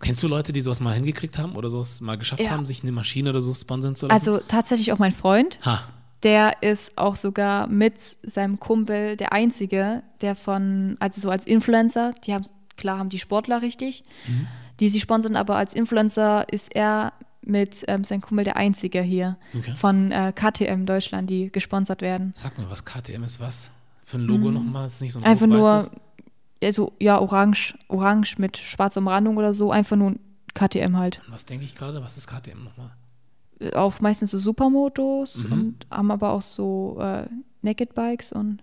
[0.01, 2.51] Kennst du Leute, die sowas mal hingekriegt haben oder sowas mal geschafft Ja.
[2.51, 4.19] haben, sich eine Maschine oder so sponsern zu lassen?
[4.19, 5.83] Also tatsächlich auch mein Freund, ha.
[6.23, 12.13] der ist auch sogar mit seinem Kumpel der Einzige, der von, also so als Influencer,
[12.25, 12.45] die haben,
[12.77, 14.47] klar haben die Sportler richtig, Mhm.
[14.79, 17.13] die sie sponsern, aber als Influencer ist er
[17.45, 19.73] mit ähm, seinem Kumpel der Einzige hier Okay.
[19.75, 22.31] von äh, KTM Deutschland, die gesponsert werden.
[22.35, 23.69] Sag mir, was KTM ist was?
[24.05, 24.87] Für ein Logo nochmal?
[24.87, 25.27] Ist nicht so ein Mhm.
[25.27, 25.91] Einfach nur,
[26.63, 30.15] also ja, orange, orange mit schwarzer Umrandung oder so, einfach nur
[30.53, 31.21] KTM halt.
[31.27, 32.01] Was denke ich gerade?
[32.03, 32.91] Was ist KTM nochmal?
[33.73, 35.51] Auf meistens so Supermotos Mhm.
[35.51, 37.27] und haben aber auch so äh,
[37.61, 38.61] Naked Bikes und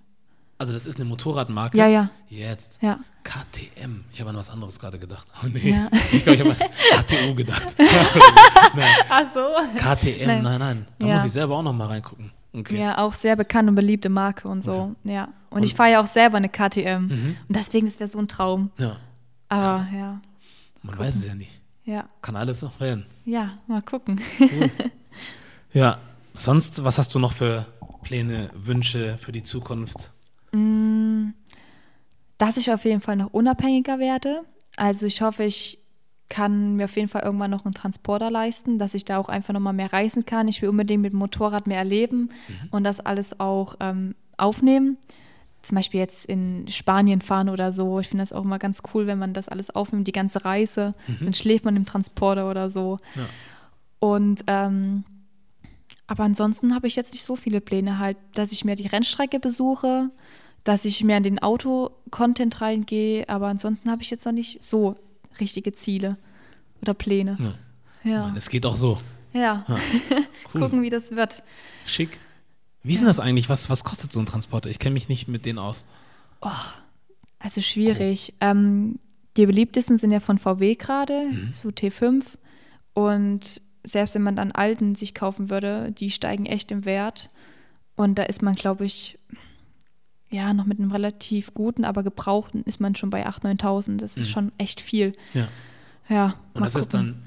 [0.61, 1.79] Also das ist eine Motorradmarke?
[1.79, 2.79] ja, ja, Jetzt.
[2.83, 2.99] ja.
[3.25, 4.05] KTM.
[4.13, 5.27] Ich habe an was anderes gerade gedacht.
[5.43, 5.71] Oh nee.
[5.71, 5.89] Ja.
[6.13, 6.51] Ich glaube, ich habe
[6.99, 7.75] an KTU gedacht.
[8.77, 8.95] nein.
[9.09, 9.41] Ach so.
[9.79, 10.43] KTM, Nein.
[10.43, 10.87] nein, nein.
[10.99, 11.15] Da Ja.
[11.15, 12.31] muss ich selber auch noch mal reingucken.
[12.53, 12.79] Okay.
[12.79, 14.95] Ja, auch sehr bekannt und beliebte Marke und so.
[15.03, 15.15] Okay.
[15.15, 15.25] Ja.
[15.51, 17.07] Und, Und- ich fahre ja auch selber eine KTM.
[17.07, 17.37] Mhm.
[17.49, 18.71] Und deswegen, das wäre so ein Traum.
[18.77, 18.97] Ja.
[19.49, 20.21] Aber ja,
[20.83, 21.51] Man weiß es ja nicht.
[21.85, 23.07] ja, Kann alles noch werden.
[23.25, 24.21] ja, mal gucken.
[25.73, 25.99] Ja.
[26.35, 27.67] Sonst, was hast du noch für
[28.03, 30.11] Pläne, Wünsche für die Zukunft?
[32.41, 34.45] Dass ich auf jeden Fall noch unabhängiger werde.
[34.77, 35.79] Also ich hoffe, ich
[36.31, 39.53] kann mir auf jeden Fall irgendwann noch einen Transporter leisten, dass ich da auch einfach
[39.53, 40.49] nochmal mehr reisen kann.
[40.49, 42.31] Ich will unbedingt mit dem Motorrad mehr erleben
[42.71, 44.97] und das alles auch ähm, aufnehmen.
[45.61, 48.01] Zum Beispiel jetzt in Spanien fahren oder so.
[48.01, 50.95] Ich finde das auch immer ganz cool, wenn man das alles aufnimmt, die ganze Reise.
[51.21, 52.97] Dann schläft man im Transporter oder so.
[53.17, 53.27] Ja.
[53.99, 55.05] Und ähm,
[56.07, 59.39] aber ansonsten habe ich jetzt nicht so viele Pläne halt, dass ich mir die Rennstrecke
[59.39, 60.11] besuche,
[60.65, 64.97] dass ich mehr in den Auto-Content reingehe, aber ansonsten habe ich jetzt noch nicht so
[65.41, 66.17] richtige Ziele
[66.83, 67.37] oder Pläne.
[67.41, 67.55] Ja.
[68.11, 68.99] Ja, Mann, es geht auch so.
[69.33, 69.65] ja.
[69.69, 69.79] Ja.
[70.55, 70.63] Cool.
[70.63, 71.43] gucken, wie das wird.
[71.87, 72.19] Schick.
[72.83, 73.49] Wie ist denn das eigentlich?
[73.49, 74.69] Was, was kostet so ein Transporter?
[74.71, 75.85] Ich kenne mich nicht mit denen aus.
[77.39, 78.33] Also schwierig.
[78.41, 78.99] Ähm,
[79.37, 81.51] die beliebtesten sind ja von VW gerade, Mhm.
[81.53, 82.25] so T5.
[82.95, 87.31] Und selbst wenn man dann alten sich kaufen würde, die steigen echt im Wert.
[87.97, 89.19] Und da ist man, glaube ich,
[90.31, 93.97] ja, noch mit einem relativ guten, aber gebrauchten ist man schon bei 8.000, 9.000.
[93.99, 94.31] Das ist Mhm.
[94.33, 95.13] schon echt viel.
[95.35, 95.49] Ja.
[96.09, 96.35] Ja.
[96.55, 97.07] Und das ist gucken.
[97.15, 97.23] dann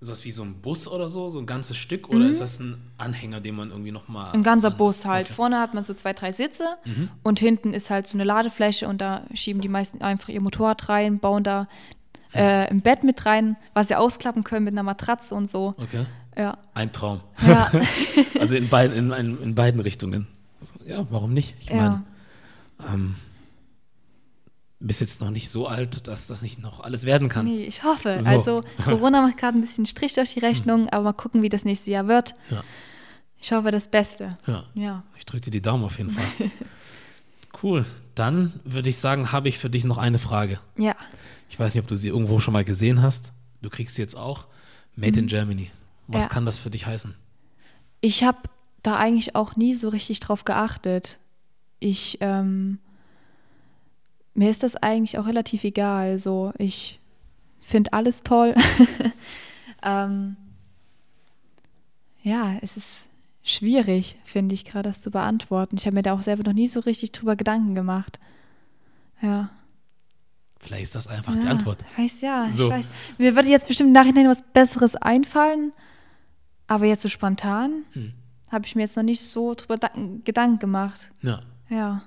[0.00, 2.08] sowas wie so ein Bus oder so, so ein ganzes Stück?
[2.08, 4.30] Oder ist das ein Anhänger, den man irgendwie nochmal.
[4.32, 5.26] Ein ganzer Bus halt.
[5.26, 6.64] Vorne hat man so zwei, drei Sitze
[7.24, 10.88] und hinten ist halt so eine Ladefläche und da schieben die meisten einfach ihr Motorrad
[10.88, 11.66] rein, bauen da
[12.32, 15.72] äh, ein Bett mit rein, was sie ausklappen können mit einer Matratze und so.
[15.78, 16.06] Okay.
[16.36, 16.58] Ja.
[16.74, 17.20] Ein Traum.
[17.44, 17.70] Ja.
[18.40, 20.28] Also in, beid, in, in, in beiden Richtungen.
[20.60, 21.54] Also, ja, warum nicht?
[21.60, 22.04] Ich meine,
[22.80, 22.94] ja.
[22.94, 23.14] ähm,
[24.80, 27.46] bist jetzt noch nicht so alt, dass das nicht noch alles werden kann.
[27.46, 28.18] Nee, ich hoffe.
[28.20, 28.30] So.
[28.30, 31.64] Also Corona macht gerade ein bisschen Strich durch die Rechnung, aber mal gucken, wie das
[31.64, 32.34] nächste Jahr wird.
[32.50, 32.62] Ja.
[33.40, 34.36] Ich hoffe das Beste.
[34.46, 34.64] Ja.
[34.74, 35.04] Ja.
[35.16, 36.24] Ich drücke dir die Daumen auf jeden Fall.
[37.62, 37.84] cool.
[38.14, 40.60] Dann würde ich sagen, habe ich für dich noch eine Frage.
[40.76, 40.96] Ja.
[41.48, 43.32] Ich weiß nicht, ob du sie irgendwo schon mal gesehen hast.
[43.62, 44.46] Du kriegst sie jetzt auch.
[44.96, 45.70] Made in Germany.
[46.08, 46.28] Was Ja.
[46.28, 47.14] kann das für dich heißen?
[48.00, 48.38] Ich habe
[48.82, 51.18] da eigentlich auch nie so richtig drauf geachtet.
[51.80, 52.78] Ich, ähm,
[54.34, 56.18] mir ist das eigentlich auch relativ egal.
[56.18, 57.00] So, ich
[57.60, 58.54] finde alles toll.
[59.82, 60.36] ähm,
[62.22, 63.06] ja, es ist
[63.42, 65.76] schwierig, finde ich, gerade das zu beantworten.
[65.76, 68.18] Ich habe mir da auch selber noch nie so richtig drüber Gedanken gemacht.
[69.22, 69.50] Ja.
[70.60, 71.84] Vielleicht ist das einfach ja, die Antwort.
[71.96, 72.64] Heißt ja, So.
[72.66, 72.88] ich weiß.
[73.18, 75.72] Mir würde jetzt bestimmt im Nachhinein was Besseres einfallen,
[76.66, 78.12] aber jetzt so spontan Hm.
[78.50, 79.90] Habe ich mir jetzt noch nicht so drüber da-
[80.24, 81.10] Gedanken gemacht.
[81.22, 82.02] Ja, Ja.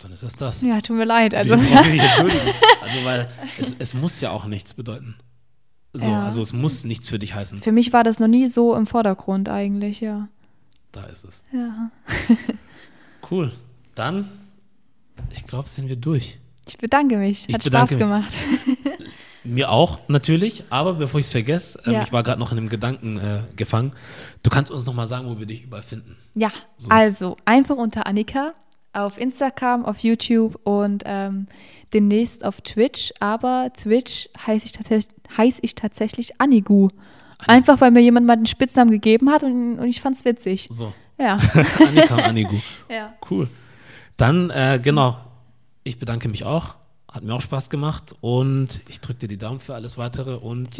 [0.00, 0.62] dann ist das das.
[0.62, 1.34] Ja, tut mir leid.
[1.34, 2.40] Also, Den muss ich entschuldigen.
[2.80, 3.28] Also, weil
[3.58, 5.16] es, es muss ja auch nichts bedeuten.
[5.94, 6.24] So, Ja.
[6.24, 7.60] also es muss nichts für dich heißen.
[7.60, 10.28] für mich war das noch nie so im Vordergrund eigentlich, ja.
[10.92, 11.42] Da ist es.
[11.52, 11.90] Ja.
[13.30, 13.52] Cool.
[13.94, 14.28] Dann,
[15.30, 16.38] ich glaube, sind wir durch.
[16.66, 17.48] Ich bedanke mich.
[17.48, 18.84] Ich Hat bedanke Spaß mich.
[18.84, 19.08] gemacht.
[19.44, 20.64] Mir auch, natürlich.
[20.70, 22.02] Aber bevor ich es vergesse, ähm, Ja.
[22.02, 23.92] ich war gerade noch in einem Gedanken äh, gefangen.
[24.42, 26.16] Du kannst uns noch mal sagen, wo wir dich überall finden.
[26.34, 26.90] Ja, So.
[26.90, 28.52] also einfach unter Annika
[28.92, 31.46] auf Instagram, auf YouTube und ähm,
[31.92, 33.12] demnächst auf Twitch.
[33.20, 36.88] Aber Twitch heiße ich, tatsächlich heiß ich tatsächlich Anigu.
[37.48, 40.68] Einfach weil mir jemand mal den Spitznamen gegeben hat und, und ich fand's witzig.
[40.70, 41.38] So, Ja.
[41.80, 42.56] Annika Anigu.
[42.88, 43.14] ja.
[43.28, 43.48] Cool.
[44.16, 45.16] Dann, äh, genau,
[45.82, 46.74] ich bedanke mich auch.
[47.12, 50.70] Hat mir auch Spaß gemacht und ich drücke dir die Daumen für alles Weitere und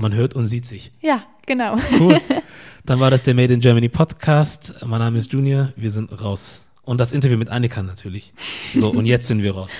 [0.00, 0.90] man hört und sieht sich.
[1.02, 1.76] Ja, genau.
[2.00, 2.18] Cool.
[2.86, 4.74] Dann war das der Made in Germany Podcast.
[4.86, 5.74] Mein Name ist Junior.
[5.76, 6.62] Wir sind raus.
[6.80, 8.32] Und das Interview mit Annika natürlich.
[8.74, 9.70] So, und jetzt sind wir raus.